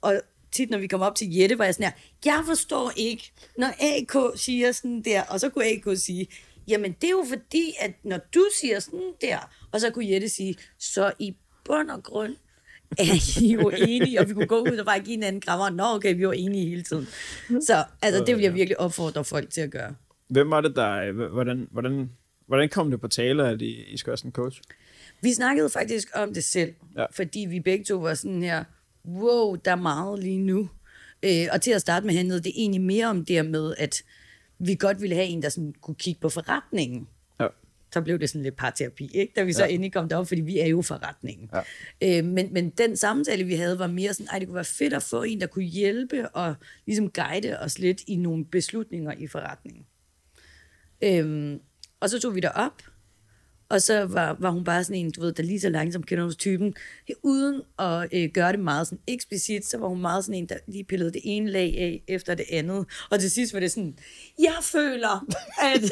[0.00, 0.20] og
[0.52, 1.92] tit når vi kom op til Jette, var jeg sådan her,
[2.24, 6.28] jeg forstår ikke, når AK siger sådan der, og så kunne AK sige,
[6.68, 9.38] jamen det er jo fordi, at når du siger sådan der,
[9.72, 12.36] og så kunne Jette sige, så i bund og grund
[12.98, 15.70] er I jo enige, og vi kunne gå ud og bare give hinanden krammer.
[15.70, 17.06] Nå, okay, vi var enige hele tiden.
[17.60, 19.94] Så altså, det vil jeg virkelig opfordre folk til at gøre.
[20.28, 21.12] Hvem var det, der...
[21.12, 22.10] Hvordan, hvordan,
[22.46, 24.60] hvordan kom det på tale, at I, I skulle have sådan en coach?
[25.22, 27.04] Vi snakkede faktisk om det selv, Ja.
[27.12, 28.64] fordi vi begge to var sådan her,
[29.08, 30.68] wow, der er meget lige nu.
[31.22, 34.02] Øh, og til at starte med handlede det egentlig mere om det med, at
[34.58, 37.08] vi godt ville have en, der sådan kunne kigge på forretningen.
[37.96, 39.32] Så blev det sådan lidt parterapi, ikke?
[39.36, 39.68] da vi så Ja.
[39.70, 41.50] endelig kom derop, fordi vi er jo forretningen.
[42.02, 42.18] Ja.
[42.18, 44.94] Øh, men, men den samtale, vi havde, var mere sådan, ej, det kunne være fedt
[44.94, 46.54] at få en, der kunne hjælpe og
[46.86, 49.86] ligesom guide os lidt i nogle beslutninger i forretningen.
[51.04, 51.60] Øhm,
[52.00, 52.82] og så tog vi derop,
[53.68, 56.24] og så var, var hun bare sådan en, du ved, der lige så langsomt kender
[56.24, 56.74] hos typen.
[57.22, 60.56] Uden at øh, gøre det meget sådan eksplicit, så var hun meget sådan en, der
[60.66, 62.86] lige pillede det ene lag af efter det andet.
[63.10, 63.98] Og til sidst var det sådan,
[64.38, 65.26] jeg føler,
[65.62, 65.82] at...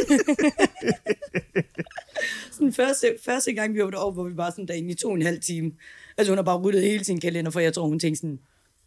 [2.53, 5.15] sådan første, første gang, vi var deroppe, hvor vi bare sådan derinde i to og
[5.15, 5.73] en halv time.
[6.17, 8.39] Altså hun har bare ryddet hele sin kalender, for jeg tror, hun tænkte sådan,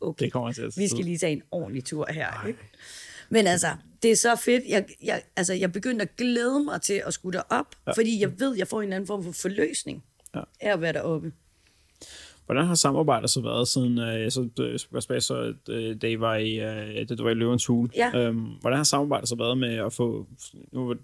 [0.01, 2.47] okay, Det kommer til at vi skal lige tage en ordentlig tur her.
[2.47, 2.59] Ikke?
[3.29, 3.67] Men altså,
[4.03, 4.63] det er så fedt.
[4.69, 7.91] Jeg, jeg, altså, jeg begyndte at glæde mig til at skulle derop, ja.
[7.91, 10.03] fordi jeg ved, jeg får en anden form for forløsning
[10.35, 10.41] Ja.
[10.61, 11.31] af at være deroppe.
[12.45, 16.19] Hvordan har samarbejdet så været siden, øh, så, øh, jeg spørge, så, øh, da I
[16.19, 17.89] var i, øh, da du var i Løvens Hule?
[17.95, 18.11] Ja.
[18.15, 20.27] Øhm, hvordan har samarbejdet så været med at få,
[20.71, 20.97] nu var,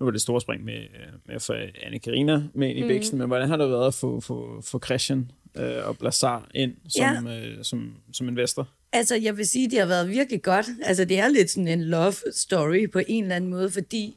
[0.00, 1.52] nu var det store spring med, øh, med at få
[1.82, 2.88] anne Karina med ind i mm.
[2.88, 6.74] bæksen, men hvordan har det været at få, få, få Christian øh, og Blazar ind
[6.88, 7.46] som, ja.
[7.46, 8.68] øh, som, som investor?
[8.92, 10.66] Altså, jeg vil sige, det har været virkelig godt.
[10.82, 14.16] Altså, det er lidt sådan en love story på en eller anden måde, fordi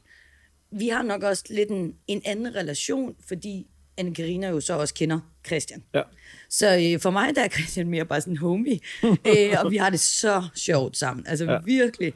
[0.70, 3.66] vi har nok også lidt en, en anden relation, fordi
[3.96, 5.82] anne Karina jo så også kender Christian.
[5.94, 6.02] Ja.
[6.50, 8.80] Så øh, for mig der er Christian mere bare sådan en homie,
[9.28, 11.58] øh, og vi har det så sjovt sammen, altså Ja.
[11.64, 12.12] virkelig.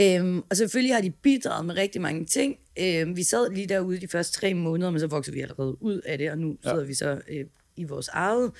[0.00, 2.56] Øhm, og selvfølgelig har de bidraget med rigtig mange ting.
[2.80, 6.00] Øhm, vi sad lige derude de første tre måneder, men så voksede vi allerede ud
[6.00, 6.70] af det, og nu Ja.
[6.70, 7.44] sidder vi så øh,
[7.76, 8.50] i vores eget.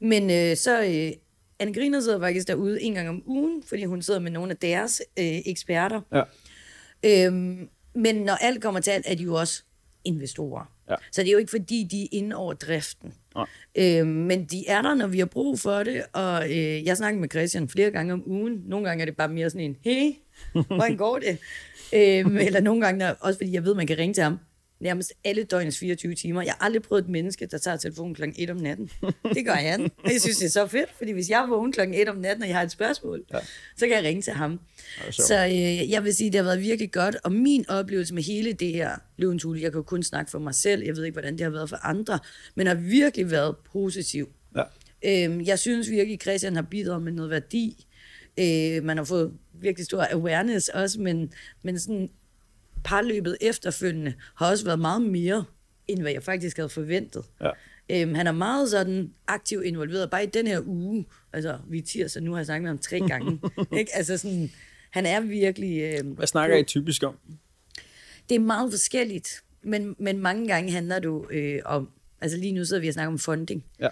[0.00, 0.82] Men øh, så...
[0.84, 1.12] Øh,
[1.62, 4.56] anne Griner sidder faktisk derude en gang om ugen, fordi hun sidder med nogle af
[4.56, 6.00] deres øh, eksperter.
[6.12, 6.22] Ja.
[7.04, 9.62] Øhm, men når alt kommer til alt, er de jo også
[10.04, 10.72] investorer.
[10.90, 10.94] Ja.
[11.12, 13.14] Så det er jo ikke fordi, de er inde over driften.
[13.34, 13.46] Nej.
[13.74, 17.20] Øhm, men de er der, når vi har brug for det, og øh, jeg snakker
[17.20, 18.62] med Christian flere gange om ugen.
[18.66, 20.12] Nogle gange er det bare mere sådan en, hey,
[20.66, 21.38] hvordan går det?
[21.98, 24.38] øhm, eller nogle gange, også fordi jeg ved, man kan ringe til ham
[24.82, 26.42] nærmest alle døgnets 24 timer.
[26.42, 28.90] Jeg har aldrig prøvet et menneske, der tager telefonen klokken 1 om natten.
[29.34, 29.80] Det gør han.
[30.12, 32.42] Jeg synes, det er så fedt, fordi hvis jeg er vågen klokken 1 om natten,
[32.42, 33.38] og jeg har et spørgsmål, ja.
[33.76, 34.60] så kan jeg ringe til ham.
[35.10, 38.52] Så øh, jeg vil sige, det har været virkelig godt, og min oplevelse med hele
[38.52, 41.14] det her løvens hule, jeg kan jo kun snakke for mig selv, jeg ved ikke,
[41.14, 42.18] hvordan det har været for andre,
[42.54, 44.28] men har virkelig været positiv.
[44.56, 44.62] Ja.
[45.04, 47.86] Øhm, jeg synes virkelig, at Christian har bidraget med noget værdi.
[48.38, 52.10] Øh, man har fået virkelig stor awareness også, men, men sådan
[52.84, 55.44] parløbet efterfølgende har også været meget mere,
[55.88, 57.24] end hvad jeg faktisk havde forventet.
[57.40, 57.50] Ja.
[57.90, 61.82] Øhm, han er meget sådan aktiv involveret, bare i den her uge, altså vi er
[61.82, 63.40] tirsdag, nu har jeg snakket med ham tre gange,
[63.78, 63.96] ikke?
[63.96, 64.50] altså sådan,
[64.90, 65.80] han er virkelig...
[65.82, 67.18] Øh, Hvad snakker I typisk om?
[68.28, 72.52] det er meget forskelligt, men, men mange gange handler det jo øh, om, altså lige
[72.52, 73.64] nu sidder vi og snakker om funding.
[73.80, 73.88] Ja.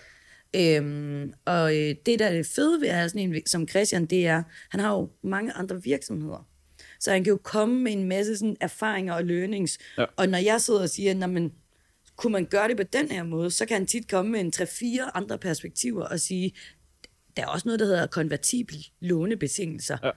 [0.57, 4.07] Øhm, og øh, det, der er det fede ved at have sådan en som Christian,
[4.07, 6.49] det er, han har jo mange andre virksomheder.
[7.01, 9.78] Så han kan jo komme med en masse sådan, erfaringer og learnings.
[9.98, 10.05] Ja.
[10.16, 11.53] Og når jeg sidder og siger, "Nå, men,
[12.16, 14.53] kunne man gøre det på den her måde, så kan han tit komme med en
[14.57, 16.53] 3-4 andre perspektiver og sige,
[17.36, 19.98] der er også noget, der hedder konvertibel lånebetingelser.
[20.05, 20.11] Ja.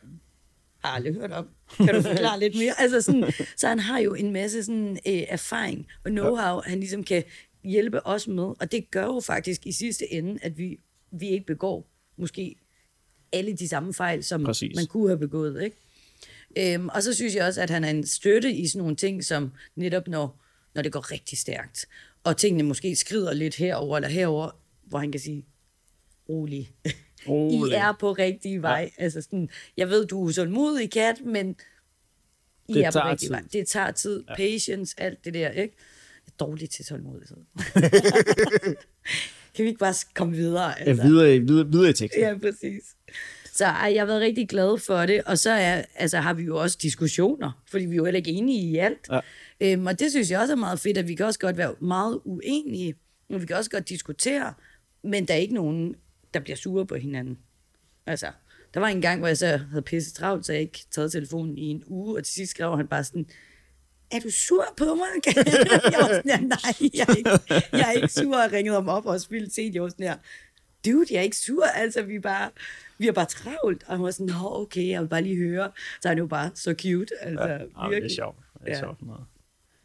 [0.83, 1.47] Har aldrig hørt om.
[1.77, 2.73] Kan du forklare lidt mere?
[2.77, 7.03] Altså sådan, så han har jo en masse sådan, øh, erfaring og know-how, han ligesom
[7.03, 7.23] kan
[7.63, 8.43] hjælpe os med.
[8.43, 10.79] Og det gør jo faktisk i sidste ende, at vi,
[11.11, 12.55] vi ikke begår måske
[13.31, 14.75] alle de samme fejl, som Præcis.
[14.75, 15.63] man kunne have begået.
[15.63, 15.77] Ikke?
[16.57, 19.23] Øhm, og så synes jeg også, at han er en støtte i sådan nogle ting,
[19.25, 20.41] som netop når,
[20.75, 21.85] når det går rigtig stærkt,
[22.23, 24.49] og tingene måske skrider lidt herover eller herover,
[24.83, 25.45] hvor han kan sige,
[26.29, 26.71] rolig.
[27.27, 27.71] Rolig.
[27.71, 28.91] I er på rigtig vej.
[28.97, 29.03] Ja.
[29.03, 31.55] Altså sådan, jeg ved, du er utålmodig, Kat, men
[32.67, 33.29] I Det er på rigtig tid.
[33.29, 33.43] vej.
[33.53, 34.35] Det tager tid, ja.
[34.35, 35.75] patience, alt det der, ikke?
[36.25, 37.37] Jeg er dårlig til tålmodighed.
[39.55, 40.67] kan vi ikke bare komme videre?
[40.69, 41.03] Ja, Altså?
[41.03, 42.21] videre, i- videre, videre i teksten.
[42.21, 42.83] Ja, præcis.
[43.55, 46.43] Så ej, jeg har været rigtig glad for det, og så er, altså, har vi
[46.43, 49.09] jo også diskussioner, fordi vi er jo heller ikke enige i alt.
[49.11, 49.19] Ja.
[49.61, 51.75] Øhm, og det synes jeg også er meget fedt, at vi kan også godt være
[51.81, 52.95] meget uenige,
[53.29, 54.53] og vi kan også godt diskutere,
[55.03, 55.95] men der er ikke nogen,
[56.33, 57.37] der bliver sure på hinanden.
[58.05, 58.27] Altså,
[58.73, 61.57] der var en gang, hvor jeg så havde pisse travlt, så jeg ikke taget telefonen
[61.57, 63.25] i en uge, og til sidst skrev han bare sådan,
[64.11, 65.07] er du sur på mig?
[65.93, 68.87] jeg var sådan her, nej, jeg er, ikke, jeg er ikke sur, og ringede ham
[68.87, 69.73] op og spildt set.
[69.73, 70.17] Jeg var sådan her,
[70.85, 72.49] dude, jeg er ikke sur, altså vi er bare,
[72.97, 73.83] vi er bare travlt.
[73.87, 75.71] Og han var sådan, nå, okay, jeg vil bare lige høre.
[76.01, 77.53] Så er han jo bare så cute, altså Ja,
[77.89, 78.37] ja, det er sjovt.
[78.53, 78.79] Det er Ja.
[78.79, 79.21] sjovt meget.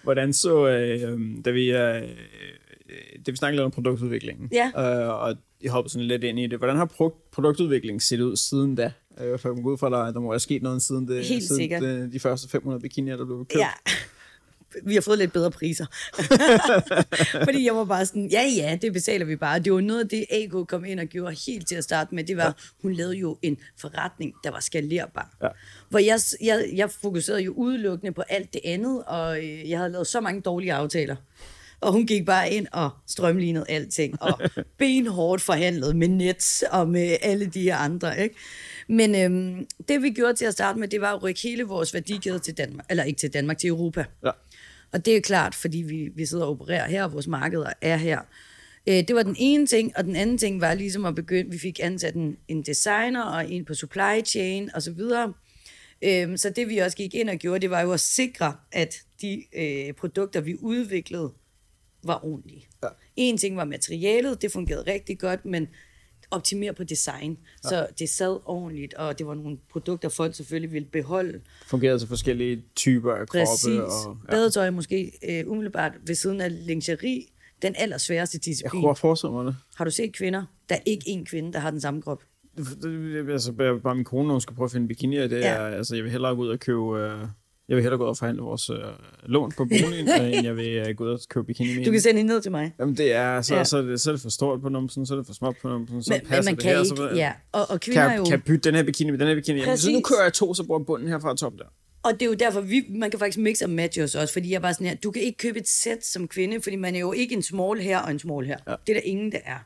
[0.03, 2.03] Hvordan så, øh, da vi, øh, øh,
[3.26, 4.66] da vi snakkede lidt om produktudviklingen, Ja.
[4.76, 8.36] øh, og jeg hoppede sådan lidt ind i det, hvordan har pro- produktudviklingen set ud
[8.36, 8.92] siden da?
[9.20, 11.42] Øh, jeg må gå ud fra, at der, må have sket noget siden, det, Helt
[11.44, 13.55] siden det, de første 500 bikinier, der blev købt.
[13.61, 13.68] Ja.
[14.82, 15.86] Vi har fået lidt bedre priser.
[17.46, 19.58] Fordi jeg var bare sådan, ja ja, det betaler vi bare.
[19.58, 22.24] Det var noget af det, AK kom ind og gjorde helt til at starte med.
[22.24, 22.52] Det var, ja.
[22.82, 25.36] hun lavede jo en forretning, der var skalerbar.
[25.42, 25.48] Ja.
[25.88, 29.92] Hvor jeg, jeg, jeg fokuserede jo udelukkende på alt det andet, og øh, jeg havde
[29.92, 31.16] lavet så mange dårlige aftaler.
[31.80, 34.40] Og hun gik bare ind og strømlignede alting, og
[34.78, 38.22] benhårdt forhandlede med Nets og med alle de her andre.
[38.22, 38.34] Ikke?
[38.88, 41.94] Men øhm, det vi gjorde til at starte med, det var at rykke hele vores
[41.94, 44.04] værdikæde til Danmark, eller ikke til Danmark, til Europa.
[44.24, 44.30] Ja.
[44.93, 47.97] Og det er klart, fordi vi, vi sidder og opererer her, og vores markeder er
[47.97, 48.20] her.
[48.86, 51.59] Øh, det var den ene ting, og den anden ting var ligesom at begynde, vi
[51.59, 55.32] fik ansat en, en designer og en på supply chain og så videre.
[56.03, 58.95] Øhm, så det vi også gik ind og gjorde, det var jo at sikre, at
[59.20, 61.32] de øh, produkter, vi udviklede,
[62.05, 62.68] var ordentlige.
[62.82, 62.89] Ja.
[63.16, 65.68] En ting var materialet, det fungerede rigtig godt, men
[66.30, 67.68] optimere på design, ja.
[67.68, 71.40] så det sad ordentligt, og det var nogle produkter, folk selvfølgelig ville beholde.
[71.66, 73.38] Fungerede til forskellige typer af kroppe.
[73.46, 73.78] Præcis.
[74.06, 74.30] Og, ja.
[74.30, 77.22] Badetøj måske øh, umiddelbart ved siden af lingerie,
[77.62, 78.70] den allersværeste Jeg disciplin.
[78.70, 79.56] kunne godt forestille mig det.
[79.76, 80.44] Har du set kvinder?
[80.68, 82.22] Der er ikke en kvinde, der har den samme krop.
[83.30, 83.52] Altså,
[83.82, 85.48] bare min kone, når hun skal prøve at finde bikinier, det Ja.
[85.48, 87.18] er, altså, jeg vil hellere gå ud og købe, øh,
[87.68, 88.76] jeg vil hellere gå ud og forhandle vores øh,
[89.22, 91.90] lån på boligen, øh, end jeg vil øh, gå ud og købe bikini med Du
[91.90, 92.74] kan sende hende ned til mig.
[92.80, 93.58] Jamen det er, så, Ja.
[93.58, 93.64] ja.
[93.64, 95.56] så, er det, så er det for stort på numsen, så er det for småt
[95.62, 97.32] på numsen, så Men, men passer man det kan her, ikke, så ja.
[97.52, 98.24] Og, og kvinder kan, jeg, jo...
[98.24, 99.60] kan bytte den her bikini med den her bikini?
[99.60, 101.64] Jamen, så nu kører jeg to, så bruger bunden her fra top der.
[102.02, 104.52] Og det er jo derfor, vi, man kan faktisk mixe og matche os også, fordi
[104.52, 107.00] jeg bare sådan her, du kan ikke købe et sæt som kvinde, fordi man er
[107.00, 108.58] jo ikke en small her og en small her.
[108.68, 108.74] Ja.
[108.86, 109.58] Det er der ingen, der er.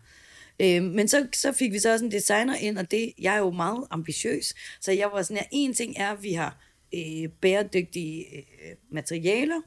[0.61, 3.39] Øh, men så, så fik vi så også en designer ind, og det, jeg er
[3.39, 6.59] jo meget ambitiøs, så jeg var sådan her, en ting er, at vi har
[6.95, 9.61] øh, bæredygtige øh, materialer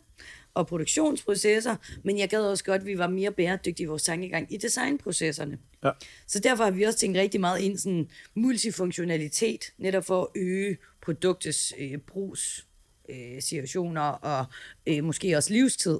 [0.53, 4.53] og produktionsprocesser, men jeg gad også godt, at vi var mere bæredygtige i vores tankegang
[4.53, 5.57] i designprocesserne.
[5.83, 5.91] Ja.
[6.27, 10.77] Så derfor har vi også tænkt rigtig meget ind sådan multifunktionalitet, netop for at øge
[11.01, 12.65] produktets øh, brugs
[13.09, 14.45] øh, situationer og
[14.87, 15.99] øh, måske også livstid.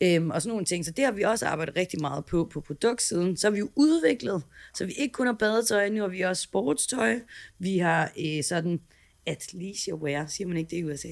[0.00, 0.84] Øhm, og sådan nogle ting.
[0.84, 3.36] Så det har vi også arbejdet rigtig meget på på produktsiden.
[3.36, 4.42] Så har vi jo udviklet,
[4.74, 7.20] så vi ikke kun har badetøj, nu har vi også sportstøj.
[7.58, 8.80] Vi har øh, sådan
[9.26, 11.08] athleisure wear, siger man ikke det i USA?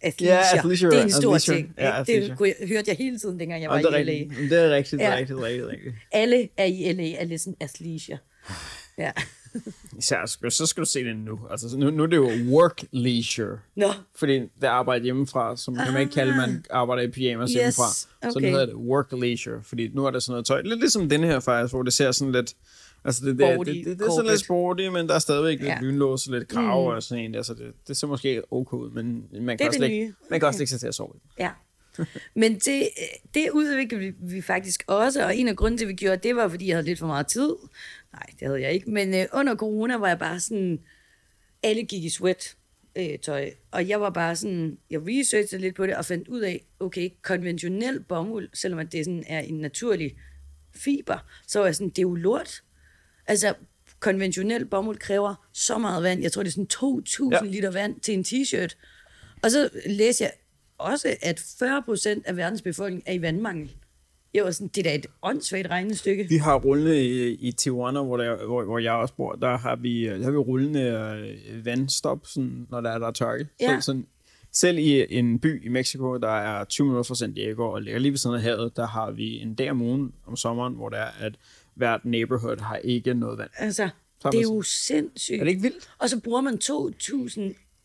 [0.00, 0.58] Athleisure.
[0.58, 1.56] athleisure det er en stor athleisure.
[1.56, 1.74] ting.
[1.78, 2.28] Ja, athleisure.
[2.28, 4.12] det kunne jeg, hørte jeg hele tiden, dengang jeg var er i LA.
[4.12, 5.14] rigtigt, det er rigtigt, Ja.
[5.16, 5.94] rigtigt, det er rigtigt, det er rigtigt.
[6.12, 8.18] Alle er i LA, er lidt sådan athleisure.
[8.98, 9.12] Ja.
[9.98, 11.40] Især, skal- så skal du se det nu.
[11.50, 13.58] Altså, nu, nu er det jo work leisure.
[13.76, 17.50] Nå, Fordi det er arbejde hjemmefra, som kan man ikke kalde, man arbejder i pyjamas
[17.50, 17.92] Yes, hjemmefra.
[17.92, 18.50] Så nu okay.
[18.50, 20.62] hedder det work leisure, fordi nu er der sådan noget tøj.
[20.62, 22.54] Lidt ligesom den her faktisk, hvor det ser sådan lidt...
[23.06, 25.58] Altså det, der, Sporty, det, det, det, er sådan lidt sporty, men der er stadigvæk
[25.58, 25.78] lidt Ja.
[25.80, 26.86] lynlås og lidt krav mm.
[26.94, 27.34] og sådan en.
[27.34, 30.46] Altså det, det ser måske ok ud, men man kan, også det lægge, man kan
[30.46, 31.12] også lægge sig til at sove.
[31.38, 31.50] Ja.
[32.34, 32.88] Men det,
[33.34, 36.36] det udviklede vi, vi faktisk også, og en af grunden til, at vi gjorde det,
[36.36, 37.54] var, fordi jeg havde lidt for meget tid.
[38.12, 38.90] Nej, det havde jeg ikke.
[38.90, 40.78] Men øh, under corona var jeg bare sådan,
[41.62, 42.56] alle gik i sweat
[42.96, 46.40] øh, tøj, og jeg var bare sådan, jeg researchede lidt på det, og fandt ud
[46.40, 50.16] af, okay, konventionel bomuld, selvom at det sådan er en naturlig
[50.74, 52.62] fiber, så var jeg sådan, det er jo lort.
[53.26, 53.54] Altså,
[54.00, 56.22] konventionel bomuld kræver så meget vand.
[56.22, 57.50] Jeg tror, det er sådan 2.000 Ja.
[57.50, 58.76] liter vand til en t-shirt.
[59.42, 60.32] Og så læste jeg
[60.78, 63.72] også, at 40 procent af verdens befolkning er i vandmangel.
[64.34, 66.26] Jeg var sådan, det er da et åndssvagt regnestykke.
[66.28, 69.76] Vi har rullende i, i Tijuana, hvor, der, hvor, hvor jeg også bor, der har
[69.76, 70.80] vi, der har vi rullende
[71.48, 73.46] øh, vandstop, sådan, når der er, der er tørke.
[73.60, 73.80] Ja.
[73.80, 74.06] Så, sådan,
[74.52, 78.00] selv i en by i Mexico, der er 20 minutter fra San Diego, og ligger
[78.00, 80.88] lige ved siden af havet, der har vi en dag om ugen om sommeren, hvor
[80.88, 81.34] der er, at
[81.76, 83.50] hvert neighborhood har ikke noget vand.
[83.56, 83.88] Altså,
[84.22, 85.40] Så det er jo sindssygt.
[85.40, 85.90] Er det ikke vildt?
[85.98, 87.40] Og så bruger man 2.000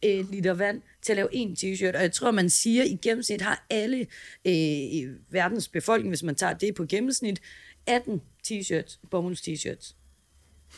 [0.05, 1.95] øh, liter vand til at lave en t-shirt.
[1.95, 3.97] Og jeg tror, man siger, at i gennemsnit har alle
[4.45, 7.41] øh, i verdens befolkning, hvis man tager det på gennemsnit,
[7.87, 9.95] 18 t-shirts, bomulds t-shirts.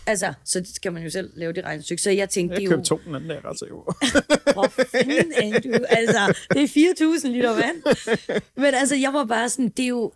[0.05, 2.01] Altså, så kan man jo selv lave det regnestykke.
[2.03, 2.75] Så jeg tænkte, Jeg det er jo...
[2.77, 3.75] købte to den anden dag, ret sikker.
[4.53, 5.85] Hvor fanden er du?
[5.89, 6.67] Altså, det er
[7.21, 7.83] 4.000 liter vand.
[8.63, 10.13] Men altså, jeg var bare sådan, det er jo,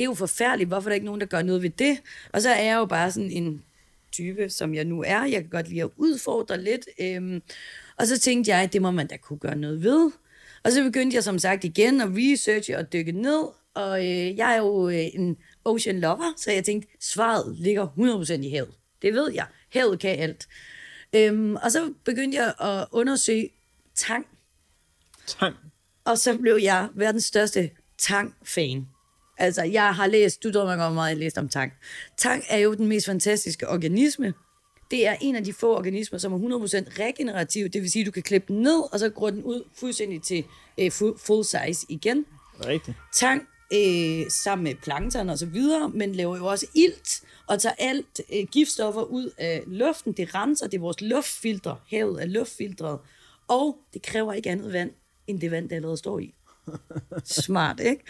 [0.00, 0.68] det er jo forfærdeligt.
[0.68, 1.98] Hvorfor er der ikke nogen, der gør noget ved det?
[2.32, 3.62] Og så er jeg jo bare sådan en
[4.12, 5.24] type, som jeg nu er.
[5.24, 6.88] Jeg kan godt lide at udfordre lidt.
[7.00, 7.42] Øhm,
[7.96, 10.10] og så tænkte jeg, det må man da kunne gøre noget ved.
[10.64, 13.44] Og så begyndte jeg som sagt igen at researche og dykke ned.
[13.74, 18.32] Og øh, jeg er jo øh, en ocean lover, så jeg tænkte, svaret ligger 100%
[18.32, 18.74] i havet.
[19.02, 19.46] Det ved jeg.
[19.72, 20.48] Havet kan alt.
[21.12, 23.50] Øhm, og så begyndte jeg at undersøge
[23.94, 24.26] tang.
[25.26, 25.56] Tang.
[26.04, 28.86] Og så blev jeg verdens største tang-fan.
[29.40, 31.72] Altså, jeg har læst, du drømmer godt meget, jeg har læst om tang.
[32.16, 34.34] Tang er jo den mest fantastiske organisme.
[34.90, 37.68] Det er en af de få organismer, som er 100% regenerativ.
[37.68, 40.22] Det vil sige, at du kan klippe den ned, og så går den ud fuldstændig
[40.22, 40.44] til
[40.78, 42.26] øh, full size igen.
[42.66, 42.96] Rigtigt.
[43.14, 47.74] Tang øh, sammen med plankton og så videre, men laver jo også ilt og tager
[47.78, 50.12] alt øh, giftstoffer ud af luften.
[50.12, 51.76] Det renser, det er vores luftfiltre.
[51.90, 52.98] Havet er luftfiltret.
[53.48, 54.90] Og det kræver ikke andet vand,
[55.26, 56.34] end det vand, der allerede står i.
[57.24, 58.02] Smart, ikke?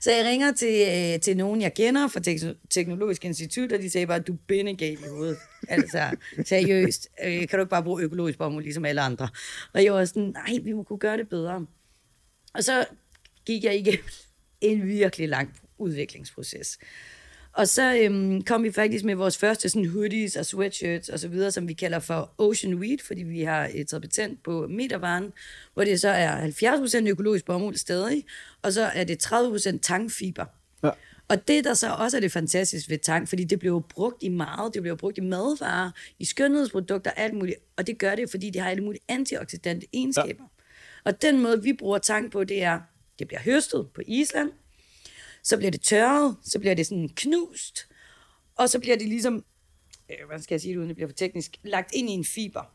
[0.00, 3.90] Så jeg ringer til, øh, til nogen, jeg kender fra Tek- Teknologisk Institut, og de
[3.90, 5.36] sagde bare, at du er bindegal i hovedet.
[5.68, 7.08] Altså, seriøst.
[7.24, 9.28] Øh, kan du ikke bare bruge økologisk bomuld, ligesom alle andre?
[9.72, 11.66] Og jeg var sådan, nej, vi må kunne gøre det bedre.
[12.54, 12.86] Og så
[13.46, 14.04] gik jeg igennem
[14.60, 16.78] en virkelig lang udviklingsproces.
[17.58, 21.28] Og så øhm, kom vi faktisk med vores første sådan hoodies og sweatshirts og så
[21.28, 25.32] videre, som vi kalder for Ocean Weed, fordi vi har et patent på metervaren,
[25.74, 26.46] hvor det så er
[27.02, 28.24] 70% økologisk bomuld stadig,
[28.62, 30.44] og så er det 30% tangfiber.
[30.82, 30.90] Ja.
[31.28, 34.28] Og det, der så også er det fantastiske ved tang, fordi det bliver brugt i
[34.28, 38.50] meget, det bliver brugt i madvarer, i skønhedsprodukter, alt muligt, og det gør det, fordi
[38.50, 40.44] det har alle mulige antioxidante egenskaber.
[40.44, 41.10] Ja.
[41.10, 42.80] Og den måde, vi bruger tang på, det er,
[43.18, 44.50] det bliver høstet på Island,
[45.48, 47.88] så bliver det tørret, så bliver det sådan knust,
[48.56, 49.44] og så bliver det ligesom,
[50.10, 52.24] øh, hvad skal jeg sige det, uden det bliver for teknisk, lagt ind i en
[52.24, 52.74] fiber.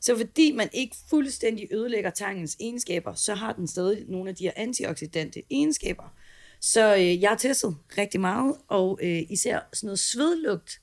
[0.00, 4.44] Så fordi man ikke fuldstændig ødelægger tangens egenskaber, så har den stadig nogle af de
[4.44, 6.14] her antioxidante egenskaber.
[6.60, 10.80] Så øh, jeg har testet rigtig meget, og øh, især sådan noget svedlugt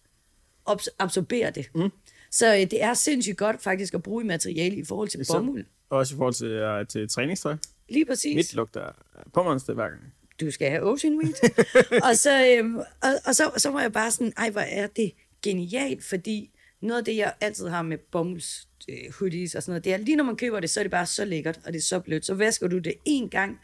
[0.70, 1.70] abs- absorberer det.
[1.76, 1.90] Mm.
[2.32, 5.66] Så øh, det er sindssygt godt faktisk at bruge i materiale i forhold til bomuld.
[5.90, 7.56] Også i forhold til, uh, til træningstøj.
[7.90, 8.36] Lige præcis.
[8.36, 8.92] Mit lugter
[9.34, 10.02] påmonster hver gang.
[10.42, 11.34] Du skal have Ocean Weed.
[12.10, 15.12] og så, øhm, og, og så, så var jeg bare sådan, ej, hvor er det
[15.42, 19.84] genialt, fordi noget af det, jeg altid har med bomulds øh, hoodies og sådan noget,
[19.84, 21.80] det er, lige når man køber det, så er det bare så lækkert, og det
[21.80, 22.26] er så blødt.
[22.26, 23.60] Så vasker du det en gang,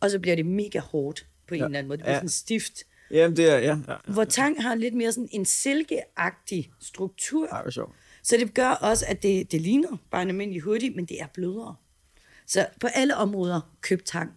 [0.00, 1.64] og så bliver det mega hårdt på en Ja.
[1.66, 1.96] eller anden måde.
[1.98, 2.18] Det bliver Ja.
[2.18, 2.72] sådan stift.
[3.10, 3.76] Jamen, det er, ja.
[3.88, 3.94] ja.
[4.12, 7.46] Hvor tang har lidt mere sådan en silkeagtig struktur.
[7.46, 7.92] Ej, sjovt.
[8.22, 11.26] Så det gør også, at det, det ligner bare en almindelig hoodie, men det er
[11.34, 11.76] blødere.
[12.46, 14.30] Så på alle områder, køb tang.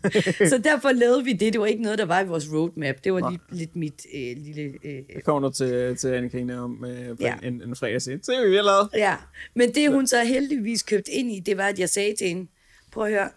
[0.50, 1.52] så derfor lavede vi det.
[1.52, 3.04] Det var ikke noget, der var i vores roadmap.
[3.04, 4.62] Det var lige, lidt mit øh, lille...
[4.84, 7.34] Øh, Jeg kommer nu til, til Anne-Krine om øh, Ja.
[7.42, 8.88] en, en fredag se vi har lavet.
[8.94, 9.16] ja,
[9.54, 12.46] men det hun så heldigvis købt ind i, det var, at jeg sagde til hende,
[12.92, 13.30] prøv at høre,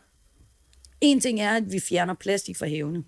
[1.01, 3.03] en ting er, at vi fjerner plastik fra havene.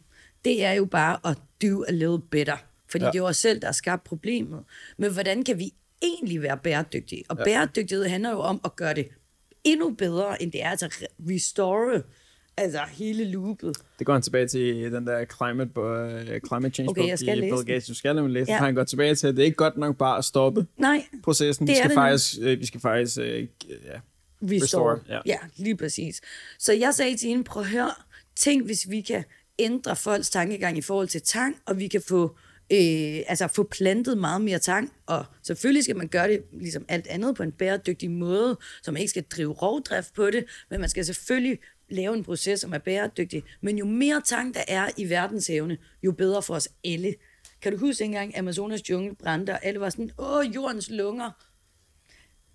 [0.45, 2.57] Det er jo bare at do a little better.
[2.89, 3.11] Fordi ja.
[3.11, 4.63] Det er jo os selv, der har skabt problemet.
[4.97, 7.23] Men hvordan kan vi egentlig være bæredygtige?
[7.29, 7.43] Og ja.
[7.43, 9.07] bæredygtighed handler jo om at gøre det
[9.63, 10.71] endnu bedre, end det er.
[10.75, 12.01] Re- restore
[12.57, 13.77] altså hele loopet.
[13.99, 17.41] Det går han tilbage til den der climate, uh, climate change Okay, jeg skal i
[17.41, 17.65] læse Bill.
[17.65, 17.87] Gates.
[17.87, 18.57] Du skal nemlig læse Ja.
[18.57, 21.67] Han går tilbage til, at det er ikke godt nok bare at stoppe Nej, processen.
[21.67, 23.47] Det Vi skal, det faktisk, øh, vi skal faktisk, øh, ja,
[24.41, 24.61] restore.
[24.63, 25.13] Restore, ja.
[25.13, 25.19] ja.
[25.25, 26.21] ja, lige præcis.
[26.59, 27.91] Så jeg sagde til hende, prøv at høre,
[28.35, 29.23] tænk hvis vi kan
[29.59, 32.35] ændre folks tankegang i forhold til tang, og vi kan få,
[32.71, 37.07] øh, altså få plantet meget mere tang, og selvfølgelig skal man gøre det ligesom alt
[37.07, 40.89] andet på en bæredygtig måde, så man ikke skal drive rovdrift på det, men man
[40.89, 41.59] skal selvfølgelig
[41.89, 43.43] lave en proces, som er bæredygtig.
[43.61, 47.15] Men jo mere tang der er i verdenshavene, jo bedre for os alle.
[47.61, 51.31] Kan du huske engang, Amazonas jungle brændte, og alle var sådan, åh, jordens lunger,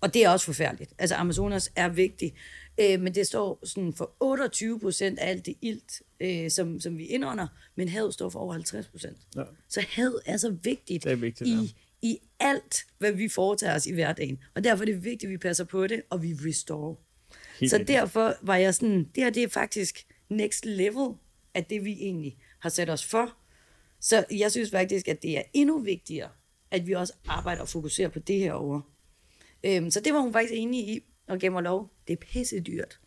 [0.03, 0.93] og det er også forfærdeligt.
[0.97, 2.33] Altså, Amazonas er vigtig.
[2.79, 6.97] Øh, men det står sådan for 28 procent af alt det ilt, øh, som, som
[6.97, 9.17] vi indånder, men havet står for over 50 procent.
[9.35, 9.43] Ja.
[9.69, 11.67] Så havet er så vigtigt, Det er vigtigt, i, ja.
[12.01, 14.39] i alt, hvad vi foretager os i hverdagen.
[14.55, 16.95] Og derfor er det vigtigt, at vi passer på det, og vi restore.
[17.59, 17.97] Helt så rigtigt.
[17.97, 21.09] derfor var jeg sådan, det her det er faktisk next level
[21.53, 23.37] af det, vi egentlig har sat os for.
[23.99, 26.29] Så jeg synes faktisk, at det er endnu vigtigere,
[26.71, 28.81] at vi også arbejder og fokuserer på det her over.
[29.65, 31.91] Øhm, så det var hun faktisk enig i, og gav mig lov.
[32.07, 32.99] Det er pisse dyrt.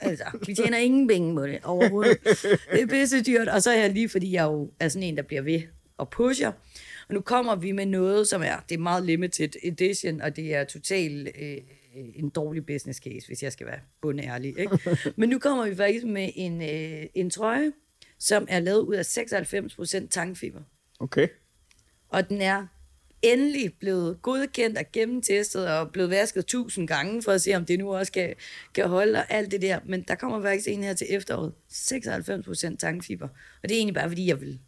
[0.00, 2.18] Altså, vi tjener ingen penge på det overhovedet.
[2.72, 5.16] Det er pisse dyrt, og så er jeg lige, fordi jeg jo er sådan en,
[5.16, 5.62] der bliver ved
[5.96, 6.52] og pusher.
[7.08, 10.54] Og nu kommer vi med noget, som er, det er meget limited edition, og det
[10.54, 11.56] er totalt øh,
[11.94, 14.58] en dårlig business case, hvis jeg skal være bundærlig.
[14.58, 14.78] Ikke?
[15.16, 17.72] Men nu kommer vi faktisk med en, øh, en trøje,
[18.18, 19.02] som er lavet ud af
[20.04, 20.60] 96% tangfiber.
[21.00, 21.28] Okay.
[22.08, 22.66] Og den er
[23.22, 27.78] endelig blevet godkendt og gennemtestet og blevet vasket tusind gange for at se, om det
[27.78, 28.34] nu også kan,
[28.74, 29.80] kan holde og alt det der.
[29.84, 31.52] Men der kommer faktisk en her til efteråret.
[31.68, 33.28] 96 procent tankfiber.
[33.62, 34.58] Og det er egentlig bare, fordi jeg vil...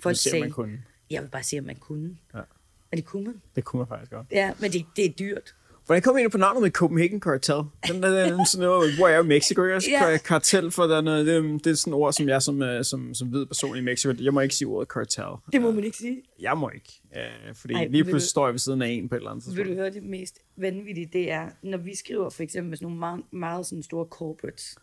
[0.00, 0.78] Folk Det ser sagde, man kun.
[1.10, 2.16] jeg vil bare se, om man kunne.
[2.34, 2.38] Ja.
[2.38, 3.42] Og det kunne man.
[3.56, 4.26] Det kunne man faktisk godt.
[4.30, 5.54] Ja, men det, det er dyrt.
[5.88, 7.54] Hvordan kom vi ind på navnet med Copenhagen Cartel?
[7.88, 9.90] Den der, den, sådan noget, hvor er Mexico, ikke?
[9.90, 10.08] Ja.
[10.10, 10.18] Ja.
[10.18, 12.84] Kartel, for der er noget, det, det er sådan et ord, som jeg som, øh,
[12.84, 15.24] som, som hvid person i Mexico, jeg må ikke sige ordet cartel.
[15.52, 16.22] Det må man ikke sige.
[16.40, 19.08] Jeg må ikke, øh, fordi Ej, lige pludselig du- står jeg ved siden af en
[19.08, 22.30] på et eller andet Vil du høre det mest vanvittige, det er, når vi skriver
[22.30, 24.74] for eksempel med sådan nogle meget, meget sådan store corporates,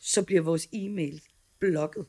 [0.00, 1.22] så bliver vores e-mail
[1.60, 2.04] blokket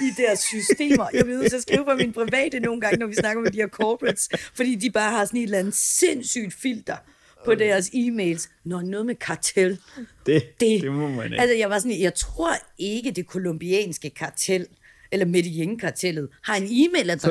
[0.00, 1.06] i deres systemer.
[1.14, 3.58] Jeg ved, så jeg skriver på min private nogle gange, når vi snakker med de
[3.58, 6.96] her corporates, fordi de bare har sådan et eller andet sindssygt filter
[7.44, 8.48] på deres e-mails.
[8.64, 9.78] Når noget med kartel,
[10.26, 11.40] Det, det, det, må man ikke.
[11.40, 14.66] Altså, jeg var sådan, jeg tror ikke, det kolumbianske kartel,
[15.12, 17.28] eller Medellin-kartellet, har en e-mailadresse,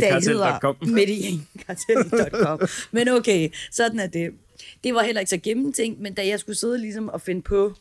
[0.00, 2.60] der hedder medellin-kartel.com.
[2.90, 4.30] Men okay, sådan er det.
[4.84, 7.74] Det var heller ikke så gennemtænkt, men da jeg skulle sidde ligesom og finde på,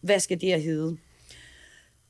[0.00, 0.96] hvad skal det her hedde?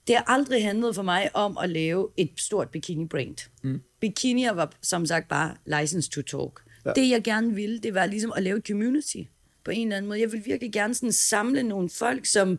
[0.06, 3.36] Det har aldrig handlet for mig om at lave et stort bikini-brand.
[3.62, 3.80] Mm.
[4.00, 6.60] Bikinier var som sagt bare license to talk.
[6.84, 6.92] Ja.
[6.92, 9.22] Det jeg gerne ville, det var ligesom at lave et community
[9.64, 10.20] på en eller anden måde.
[10.20, 12.58] Jeg ville virkelig gerne sådan samle nogle folk, som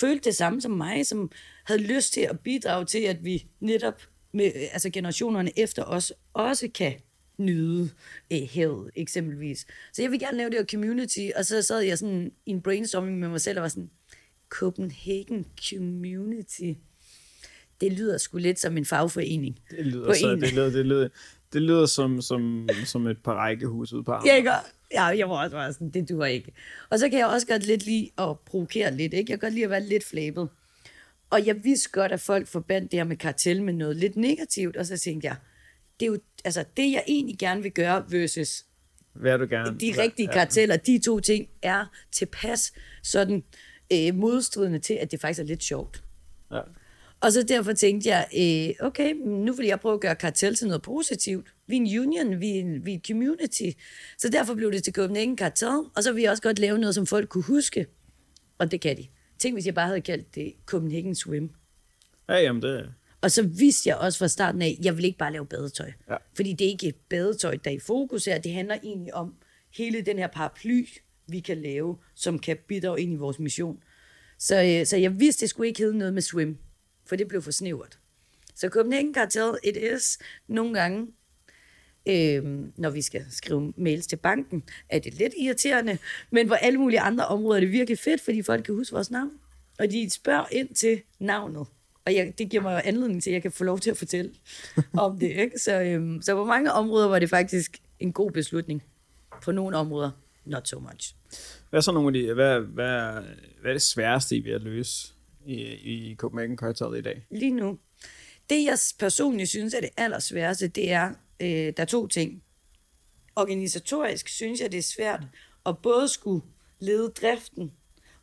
[0.00, 1.30] følte det samme som mig, som
[1.64, 4.02] havde lyst til at bidrage til, at vi netop
[4.32, 6.94] med altså generationerne efter os også kan
[7.38, 7.90] nyde
[8.32, 9.66] øh, havet eksempelvis.
[9.92, 12.62] Så jeg vil gerne lave det her community, og så sad jeg sådan i en
[12.62, 13.90] brainstorming med mig selv og var sådan,
[14.48, 16.72] Copenhagen Community.
[17.80, 19.60] Det lyder sgu lidt som en fagforening.
[19.70, 21.08] Det lyder, så, det lyder, det lyder,
[21.52, 24.32] det lyder som, som, som et par rækkehus ude på Amager.
[24.32, 24.50] Ja, ikke?
[24.92, 26.52] Ja, jeg var også bare sådan, det duer ikke.
[26.90, 29.32] Og så kan jeg også godt lidt lide at provokere lidt, ikke?
[29.32, 30.48] Jeg kan godt lide at være lidt flabet.
[31.30, 34.76] Og jeg vidste godt, at folk forbandt det her med kartel med noget lidt negativt,
[34.76, 35.36] og så tænkte jeg,
[36.00, 38.64] det er jo altså, det, jeg egentlig gerne vil gøre versus
[39.12, 39.78] Hvad du gerne?
[39.78, 42.72] de rigtige karteller, de to ting er tilpas
[43.02, 43.44] sådan
[43.92, 46.04] øh, modstridende til, at det faktisk er lidt sjovt.
[46.52, 46.60] Ja.
[47.20, 50.66] Og så derfor tænkte jeg, øh, okay, nu vil jeg prøve at gøre kartel til
[50.66, 51.54] noget positivt.
[51.66, 53.70] Vi er en union, vi er, en, vi er et community.
[54.18, 56.94] Så derfor blev det til Copenhagen Kartel, og så vil jeg også godt lave noget,
[56.94, 57.86] som folk kunne huske.
[58.58, 59.06] Og det kan de.
[59.38, 61.50] Tænk, hvis jeg bare havde kaldt det Copenhagen Swim.
[62.28, 65.18] Ja, jamen det Og så vidste jeg også fra starten af, at jeg vil ikke
[65.18, 65.92] bare lave badetøj.
[66.10, 66.16] Ja.
[66.36, 68.38] Fordi det er ikke badetøj, der er i fokus her.
[68.38, 69.34] Det handler egentlig om
[69.76, 70.86] hele den her paraply,
[71.28, 73.82] vi kan lave, som kan bidrage ind i vores mission.
[74.38, 76.58] Så, øh, så jeg vidste, det skulle ikke hedde noget med swim,
[77.10, 77.98] for det blev for snævert.
[78.54, 81.06] Så Copenhagen Cartel, it is nogle gange,
[82.08, 82.44] øh,
[82.76, 85.98] når vi skal skrive mails til banken, er det lidt irriterende,
[86.30, 89.10] men på alle mulige andre områder er det virkelig fedt, fordi folk kan huske vores
[89.10, 89.30] navn.
[89.78, 91.66] Og de spørger ind til navnet.
[92.06, 93.96] Og jeg, det giver mig jo anledning til, at jeg kan få lov til at
[93.96, 94.30] fortælle
[95.06, 95.30] om det.
[95.30, 95.58] Ikke?
[95.58, 98.82] Så, øhm, så på mange områder var det faktisk en god beslutning.
[99.42, 100.10] På nogle områder,
[100.44, 101.14] not so much.
[101.70, 103.22] Hvad er så nogle af de, hvad, hvad,
[103.60, 105.12] hvad er det sværeste, I ved at løse
[105.46, 107.26] i, i Copenhagen Cartel i dag?
[107.30, 107.78] Lige nu,
[108.50, 111.08] det jeg personligt synes er det allersværeste, det er,
[111.40, 112.42] øh, der er to ting.
[113.36, 115.26] Organisatorisk synes jeg, det er svært
[115.66, 116.42] at både skulle
[116.78, 117.72] lede driften,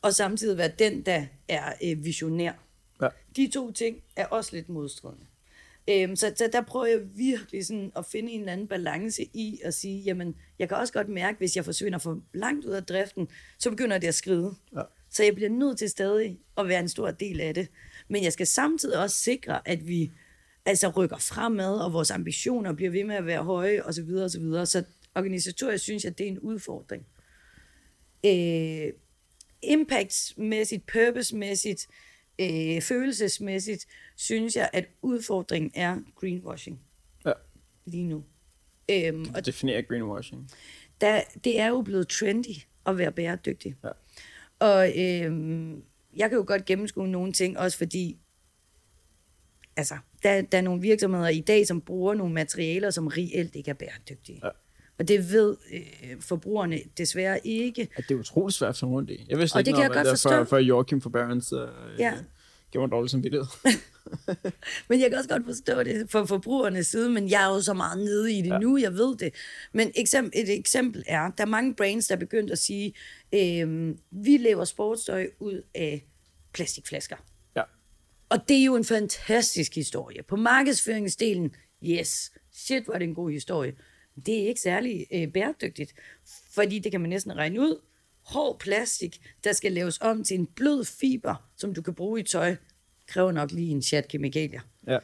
[0.01, 2.53] og samtidig være den, der er øh, visionær.
[3.01, 3.07] Ja.
[3.35, 5.25] De to ting er også lidt modstridende.
[5.89, 9.59] Øhm, så, så der prøver jeg virkelig sådan at finde en eller anden balance i
[9.63, 12.83] at sige, jamen, jeg kan også godt mærke, hvis jeg forsvinder for langt ud af
[12.83, 13.27] driften,
[13.59, 14.55] så begynder det at skride.
[14.75, 14.81] Ja.
[15.17, 17.67] Så jeg bliver nødt til stadig at være en stor del af det.
[18.07, 20.11] Men jeg skal samtidig også sikre, at vi
[20.65, 24.25] altså rykker fremad, og vores ambitioner bliver ved med at være høje, og så videre,
[24.25, 24.65] og så videre.
[24.65, 24.83] Så
[25.15, 27.05] organisatorisk synes jeg, det er en udfordring.
[28.25, 28.93] Øh,
[29.63, 31.87] impactsmæssigt, purposemæssigt,
[32.41, 36.79] øh, følelsesmæssigt, synes jeg, at udfordringen er greenwashing
[37.25, 37.31] Ja.
[37.85, 38.23] lige nu.
[38.91, 40.49] Øhm, og Definere greenwashing.
[41.01, 42.55] der, det er jo blevet trendy
[42.85, 43.75] at være bæredygtig.
[43.83, 43.89] Ja.
[44.59, 45.83] Og øhm,
[46.15, 48.17] jeg kan jo godt gennemskue nogle ting, også fordi
[49.75, 53.69] altså, der, der er nogle virksomheder i dag, som bruger nogle materialer, som reelt ikke
[53.69, 54.41] er bæredygtige.
[54.43, 54.49] Ja.
[54.99, 57.87] Og det ved øh, forbrugerne desværre ikke.
[57.95, 59.25] At det er utroligt svært at finde rundt i.
[59.29, 60.29] Jeg vidste Og ikke det kan noget jeg om, godt forstå.
[60.29, 61.59] For, for Joachim for Barons uh,
[61.99, 62.13] Ja.
[62.71, 63.47] Giver mig dårligt som vidtighed.
[64.89, 67.73] Men jeg kan også godt forstå det fra forbrugernes side, men jeg er jo så
[67.73, 68.57] meget nede i det ja.
[68.57, 69.33] nu, jeg ved det.
[69.73, 72.93] Men eksempel, et eksempel er, der er mange brands, der er begyndt at sige,
[73.33, 76.05] øh, vi laver sportstøj ud af
[76.53, 77.15] plastikflasker.
[77.55, 77.61] ja.
[78.29, 80.23] Og det er jo en fantastisk historie.
[80.23, 83.73] På markedsføringsdelen, yes, shit, hvor er det en god historie.
[84.25, 85.93] Det er ikke særlig øh, bæredygtigt,
[86.53, 87.81] fordi det kan man næsten regne ud.
[88.27, 92.23] Hård plastik, der skal laves om til en blød fiber, som du kan bruge i
[92.23, 92.55] tøj,
[93.07, 94.61] kræver nok lige en chat kemikalier.
[94.87, 94.99] ja.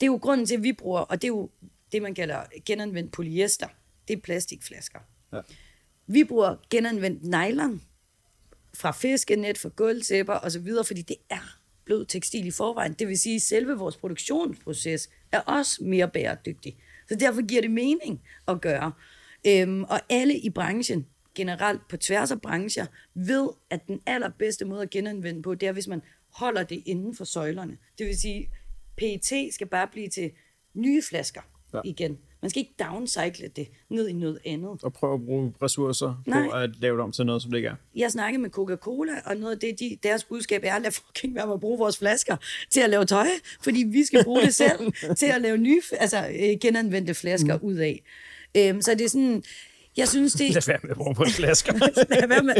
[0.00, 1.50] Det er jo grunden til, at vi bruger, og det er jo
[1.92, 3.68] det, man kalder genanvendt polyester.
[4.08, 4.98] det er plastikflasker.
[5.32, 5.40] Ja.
[6.06, 7.82] Vi bruger genanvendt nylon
[8.74, 12.92] fra fiskenet, fra gulvtæpper osv., fordi det er blød tekstil i forvejen.
[12.92, 16.76] Det vil sige, at selve vores produktionsproces er også mere bæredygtig.
[17.08, 18.92] Så derfor giver det mening at gøre.
[19.46, 24.82] Øhm, og alle i branchen, generelt på tværs af brancher, ved, at den allerbedste måde
[24.82, 27.76] at genanvende på, det er, hvis man holder det inden for søjlerne.
[27.98, 28.50] Det vil sige,
[28.96, 30.30] PET skal bare blive til
[30.74, 31.40] nye flasker
[31.74, 31.80] Ja.
[31.84, 32.18] igen.
[32.42, 34.82] Man skal ikke downcycle det ned i noget andet.
[34.82, 36.42] Og prøve at bruge ressourcer Nej.
[36.48, 37.74] på at lave det om til noget, som det ikke er.
[37.96, 41.46] Jeg snakkede med Coca-Cola, og noget af det, de, deres budskab er, lad fucking være
[41.46, 42.36] med at bruge vores flasker
[42.70, 43.26] til at lave tøj,
[43.62, 47.64] fordi vi skal bruge det selv til at lave nye, altså øh, genanvendte flasker mm.
[47.64, 48.02] ud af.
[48.56, 49.42] Øhm, så det er sådan,
[49.96, 50.50] jeg synes, det...
[50.54, 51.72] Lad være med at bruge på flasker.
[52.20, 52.54] Lad være med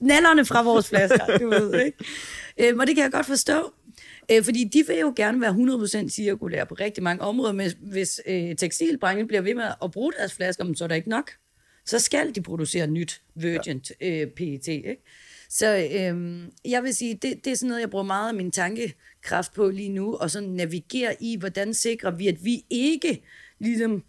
[0.00, 1.98] nallerne fra vores flasker, du ved, ikke?
[2.58, 3.72] Øhm, og det kan jeg godt forstå.
[4.30, 8.20] Øh, fordi de vil jo gerne være 100% cirkulære på rigtig mange områder, men hvis
[8.26, 11.30] øh, tekstilbranchen bliver ved med at bruge deres flasker, så er der ikke nok.
[11.86, 14.20] Så skal de producere nyt virgin ja.
[14.20, 14.96] øh, PET, ikke?
[15.48, 18.50] Så øh, jeg vil sige, det, det er sådan noget, jeg bruger meget af min
[18.50, 23.22] tankekraft på lige nu, og sådan navigere i, hvordan sikrer vi, at vi ikke
[23.58, 24.04] ligesom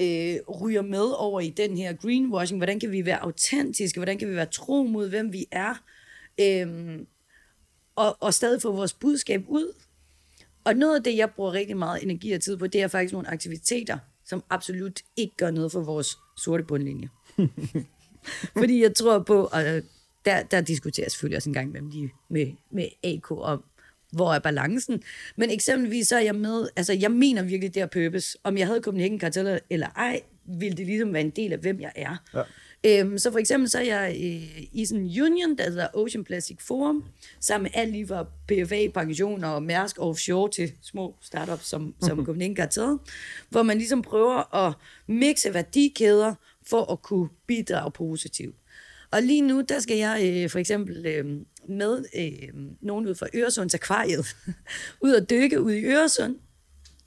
[0.00, 2.58] øh, ryger med over i den her greenwashing.
[2.58, 3.98] Hvordan kan vi være autentiske?
[3.98, 5.74] Hvordan kan vi være tro mod, hvem vi er?
[6.40, 6.98] Øh,
[7.96, 9.74] og, og stadig få vores budskab ud.
[10.64, 13.12] Og noget af det, jeg bruger rigtig meget energi og tid på, det er faktisk
[13.12, 17.08] nogle aktiviteter, som absolut ikke gør noget for vores sorte bundlinje.
[18.60, 19.62] Fordi jeg tror på, og
[20.24, 23.64] der, der diskuterer jeg selvfølgelig også en gang med, med, med AK om,
[24.12, 25.02] hvor er balancen.
[25.36, 28.38] Men eksempelvis så er jeg med, altså jeg mener virkelig det her purpose.
[28.44, 31.80] Om jeg havde Copenhagen Cartel eller ej, ville det ligesom være en del af, hvem
[31.80, 32.16] jeg er.
[32.34, 32.42] Ja.
[32.86, 36.24] Øhm, så for eksempel så er jeg øh, i sådan en union, der hedder Ocean
[36.24, 37.04] Plastic Forum,
[37.40, 42.26] sammen med alt lige fra PFA, pension og Mærsk Offshore til små startups som, som
[42.26, 42.98] Copenhagen Cartel,
[43.50, 44.74] hvor man ligesom prøver at
[45.06, 46.34] mixe værdikæder
[46.66, 48.54] for at kunne bidrage positivt.
[49.12, 51.24] Og lige nu, der skal jeg øh, for eksempel øh,
[51.68, 54.36] med øh, nogen ud fra Øresunds Akvariet
[55.04, 56.36] ud og dykke ud i Øresund,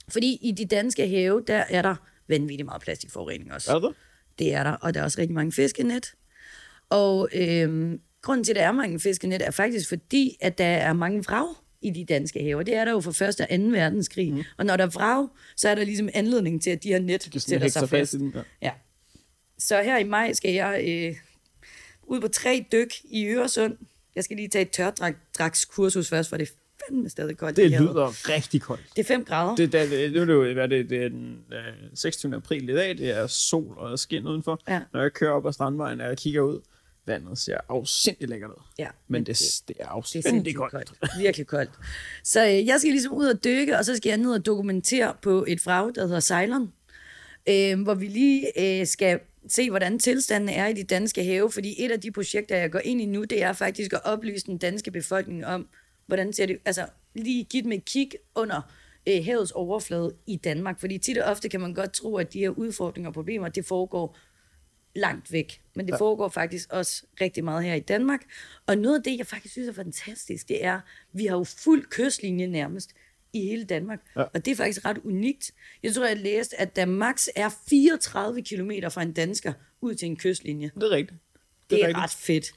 [0.10, 1.96] fordi i de danske have, der er der
[2.28, 3.76] vanvittigt meget plastikforurening også.
[3.76, 3.96] Er det?
[4.40, 6.14] Det er der, og der er også rigtig mange fiskenet.
[6.90, 10.94] Og øhm, grunden til, at der er mange fiskenet, er faktisk fordi, at der er
[10.94, 12.64] mange vrag i de danske haver.
[12.64, 13.64] Det er der jo for første og 2.
[13.66, 14.34] verdenskrig.
[14.34, 14.44] Mm.
[14.58, 15.28] Og når der er vrag,
[15.58, 18.14] så er der ligesom anledning til, at de her net sådan, sætter sig fast fast.
[18.14, 18.34] i den.
[18.36, 18.42] Ja.
[18.62, 18.72] Ja.
[19.58, 21.16] Så her i maj skal jeg øh,
[22.08, 23.78] ud på tre dyk i Øresund.
[24.16, 26.54] Jeg skal lige tage et tørdragskursus først, for det er
[26.90, 27.58] fandme stadig koldt.
[27.58, 28.84] Det lyder rigtig koldt.
[28.96, 29.56] Det er 5 grader.
[29.56, 31.60] Det, det, det, det, det, er det, det er den øh,
[31.96, 32.36] 26.
[32.36, 34.62] april i dag, det er sol og skin udenfor.
[34.68, 34.82] Ja.
[34.94, 36.60] Når jeg kører op ad Strandvejen, og jeg kigger ud,
[37.08, 38.62] vandet ser afsindig lækkert ud.
[38.80, 40.72] Ja, Men det, det- det er Det er afsindig sindssygt koldt.
[40.74, 40.92] koldt.
[41.20, 41.72] Virkelig koldt.
[42.24, 45.14] Så øh, jeg skal ligesom ud og dykke, og så skal jeg ned og dokumentere
[45.22, 46.72] på et frag, der hedder Ceylon,
[47.50, 51.76] øh, hvor vi lige øh, skal se, hvordan tilstanden er i de danske have, fordi
[51.86, 54.58] et af de projekter, jeg går ind i nu, det er faktisk at oplyse den
[54.58, 55.68] danske befolkning om,
[56.08, 58.62] hvordan ser det, altså lige give dem et kig under
[59.08, 62.40] øh, havets overflade i Danmark, fordi tit og ofte kan man godt tro, at de
[62.40, 64.18] her udfordringer og problemer, det foregår
[64.96, 65.62] langt væk.
[65.76, 65.98] Men det ja.
[65.98, 68.22] foregår faktisk også rigtig meget her i Danmark.
[68.68, 70.80] Og noget af det, jeg faktisk synes er fantastisk, det er,
[71.14, 72.92] vi har jo fuld kystlinje nærmest
[73.36, 74.00] i hele Danmark.
[74.16, 74.22] Ja.
[74.22, 75.52] Og det er faktisk ret unikt.
[75.84, 80.06] Jeg tror, jeg læste, at der max er 34 km fra en dansker ud til
[80.06, 80.72] en kystlinje.
[80.76, 81.20] Det er rigtigt.
[81.70, 82.04] Det er rigtigt.
[82.04, 82.52] ret fedt.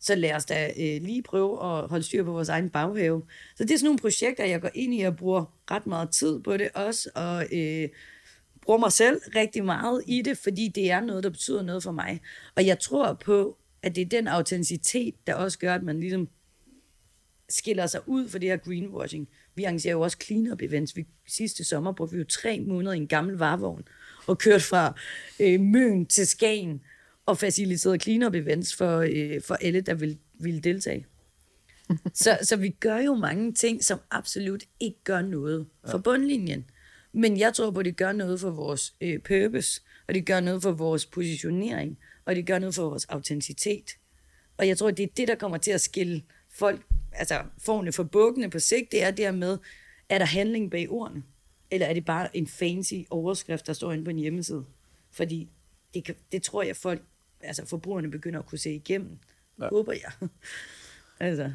[0.00, 3.22] Så lad os da øh, lige prøve at holde styr på vores egen baghave.
[3.56, 6.40] Så det er sådan nogle projekter, jeg går ind i og bruger ret meget tid
[6.40, 7.88] på det også, og øh,
[8.62, 11.92] bruger mig selv rigtig meget i det, fordi det er noget, der betyder noget for
[11.92, 12.20] mig.
[12.56, 16.28] Og jeg tror på, at det er den autenticitet, der også gør, at man ligesom
[17.48, 19.28] skiller sig ud for det her greenwashing.
[19.54, 20.96] Vi arrangerer jo også clean-up events.
[20.96, 23.88] Vi, sidste sommer brugte vi jo tre måneder i en gammel varevogn
[24.26, 24.94] og kørte fra
[25.40, 26.80] øh, Møn til Skagen
[27.26, 31.06] og faciliterede clean-up events for, øh, for alle, der vil, vil deltage.
[32.14, 36.64] så, så vi gør jo mange ting, som absolut ikke gør noget for bundlinjen.
[37.12, 40.40] Men jeg tror på, at det gør noget for vores øh, purpose, og det gør
[40.40, 43.90] noget for vores positionering, og det gør noget for vores autenticitet.
[44.58, 48.02] Og jeg tror, det er det, der kommer til at skille folk, altså forne for
[48.02, 49.58] bukkene på sigt, det er dermed,
[50.08, 51.22] er der handling bag ordene?
[51.70, 54.64] Eller er det bare en fancy overskrift, der står inde på en hjemmeside?
[55.10, 55.48] Fordi
[55.94, 57.02] det, kan, det tror jeg, folk,
[57.40, 59.18] altså forbrugerne begynder at kunne se igennem.
[59.60, 59.68] Ja.
[59.68, 60.28] Håber jeg.
[61.28, 61.52] altså,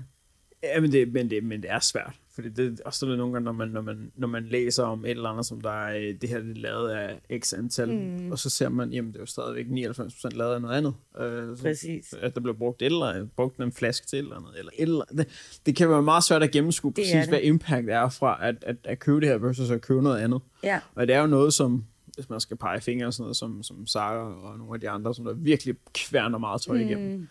[0.63, 2.15] Ja, men det, men det, men det er svært.
[2.37, 5.11] Fordi det, også det nogle gange, når man, når, man, når man læser om et
[5.11, 8.31] eller andet, som der er, øh, det her det er lavet af x antal, mm.
[8.31, 10.93] og så ser man, jamen det er jo stadigvæk 99% lavet af noget andet.
[11.19, 12.13] Øh, så, Præcis.
[12.21, 14.51] At der bliver brugt et eller brugt en flaske til eller andet.
[14.57, 15.27] Eller et eller andet.
[15.27, 17.29] Det, det kan være meget svært at gennemskue Det er præcis, det.
[17.29, 20.41] hvad impact er fra at, at, at købe det her versus at købe noget andet.
[20.63, 20.79] ja.
[20.95, 21.85] Og det er jo noget, som
[22.15, 24.89] hvis man skal pege fingre og sådan noget, som, som Sara og nogle af de
[24.89, 27.27] andre, som der virkelig kværner meget tøj igennem, mm.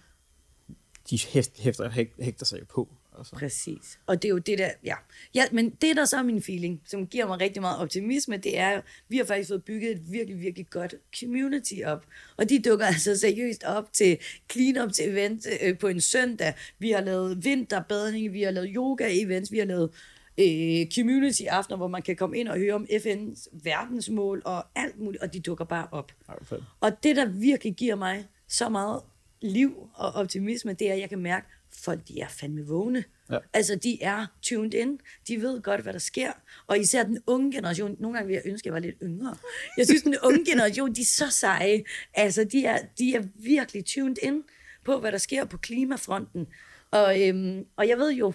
[1.11, 2.89] de hæfter, hæfter, hægter sig på.
[3.19, 3.37] Altså.
[3.37, 3.99] Præcis.
[4.07, 4.95] Og det er jo det der, ja.
[5.35, 5.45] ja.
[5.53, 8.71] men det der så er min feeling, som giver mig rigtig meget optimisme, det er
[8.71, 12.07] jo, vi har faktisk fået bygget et virkelig, virkelig godt community op.
[12.37, 14.19] Og de dukker altså seriøst op til
[14.53, 16.55] clean-up til event øh, på en søndag.
[16.79, 19.91] Vi har lavet vinterbadning, vi har lavet yoga-events, vi har lavet
[20.39, 24.99] øh, community aftener, hvor man kan komme ind og høre om FN's verdensmål og alt
[24.99, 26.13] muligt, og de dukker bare op.
[26.29, 26.57] Okay.
[26.81, 29.01] Og det, der virkelig giver mig så meget
[29.41, 31.47] liv og optimisme, det er, at jeg kan mærke,
[31.77, 33.05] folk de er fandme vågne.
[33.31, 33.39] Ja.
[33.53, 35.01] Altså, de er tuned in.
[35.29, 36.33] De ved godt, hvad der sker.
[36.67, 37.97] Og især den unge generation.
[37.99, 39.37] Nogle gange vil jeg ønske, at jeg var lidt yngre.
[39.79, 41.85] Jeg synes, den unge generation, de er så seje.
[42.15, 44.43] Altså, de er, de er virkelig tuned in
[44.85, 46.47] på, hvad der sker på klimafronten.
[46.91, 48.33] Og, øhm, og jeg ved jo,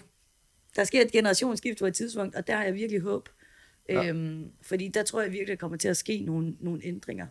[0.75, 3.29] der sker et generationsskift på et tidspunkt, og der har jeg virkelig håb.
[3.89, 4.07] Ja.
[4.07, 7.27] Øhm, fordi der tror jeg virkelig, der kommer til at ske nogle, nogle ændringer.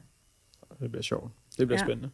[0.80, 1.32] Det bliver sjovt.
[1.58, 1.86] Det bliver ja.
[1.86, 2.10] spændende.